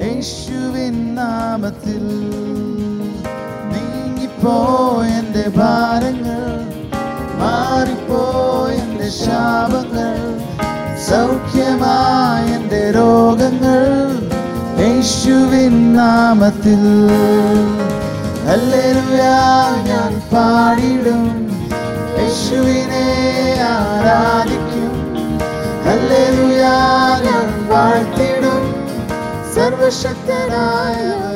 [0.03, 2.05] യേശുവിൻ നാമത്തിൽ
[3.73, 6.45] നീങ്ങിപ്പോയെന്റെ ഭാരങ്ങൾ
[7.41, 10.15] മാറിപ്പോയെന്റെ ശാപങ്ങൾ
[11.09, 13.85] സൗഖ്യമായ എന്റെ രോഗങ്ങൾ
[14.79, 16.85] യേശുവിൻ നാമത്തിൽ.
[18.47, 19.37] ഹല്ലേലൂയാ
[19.87, 21.25] ഞാൻ പാടിടും
[22.33, 23.07] യേശുവിനെ
[23.63, 24.93] ആരാധിക്കും.
[25.85, 26.63] ഹല്ലേലൂയ
[27.27, 28.65] ഞാൻ വാഴ്ത്തിടും.
[29.55, 31.32] സർവശക്തനായവൻ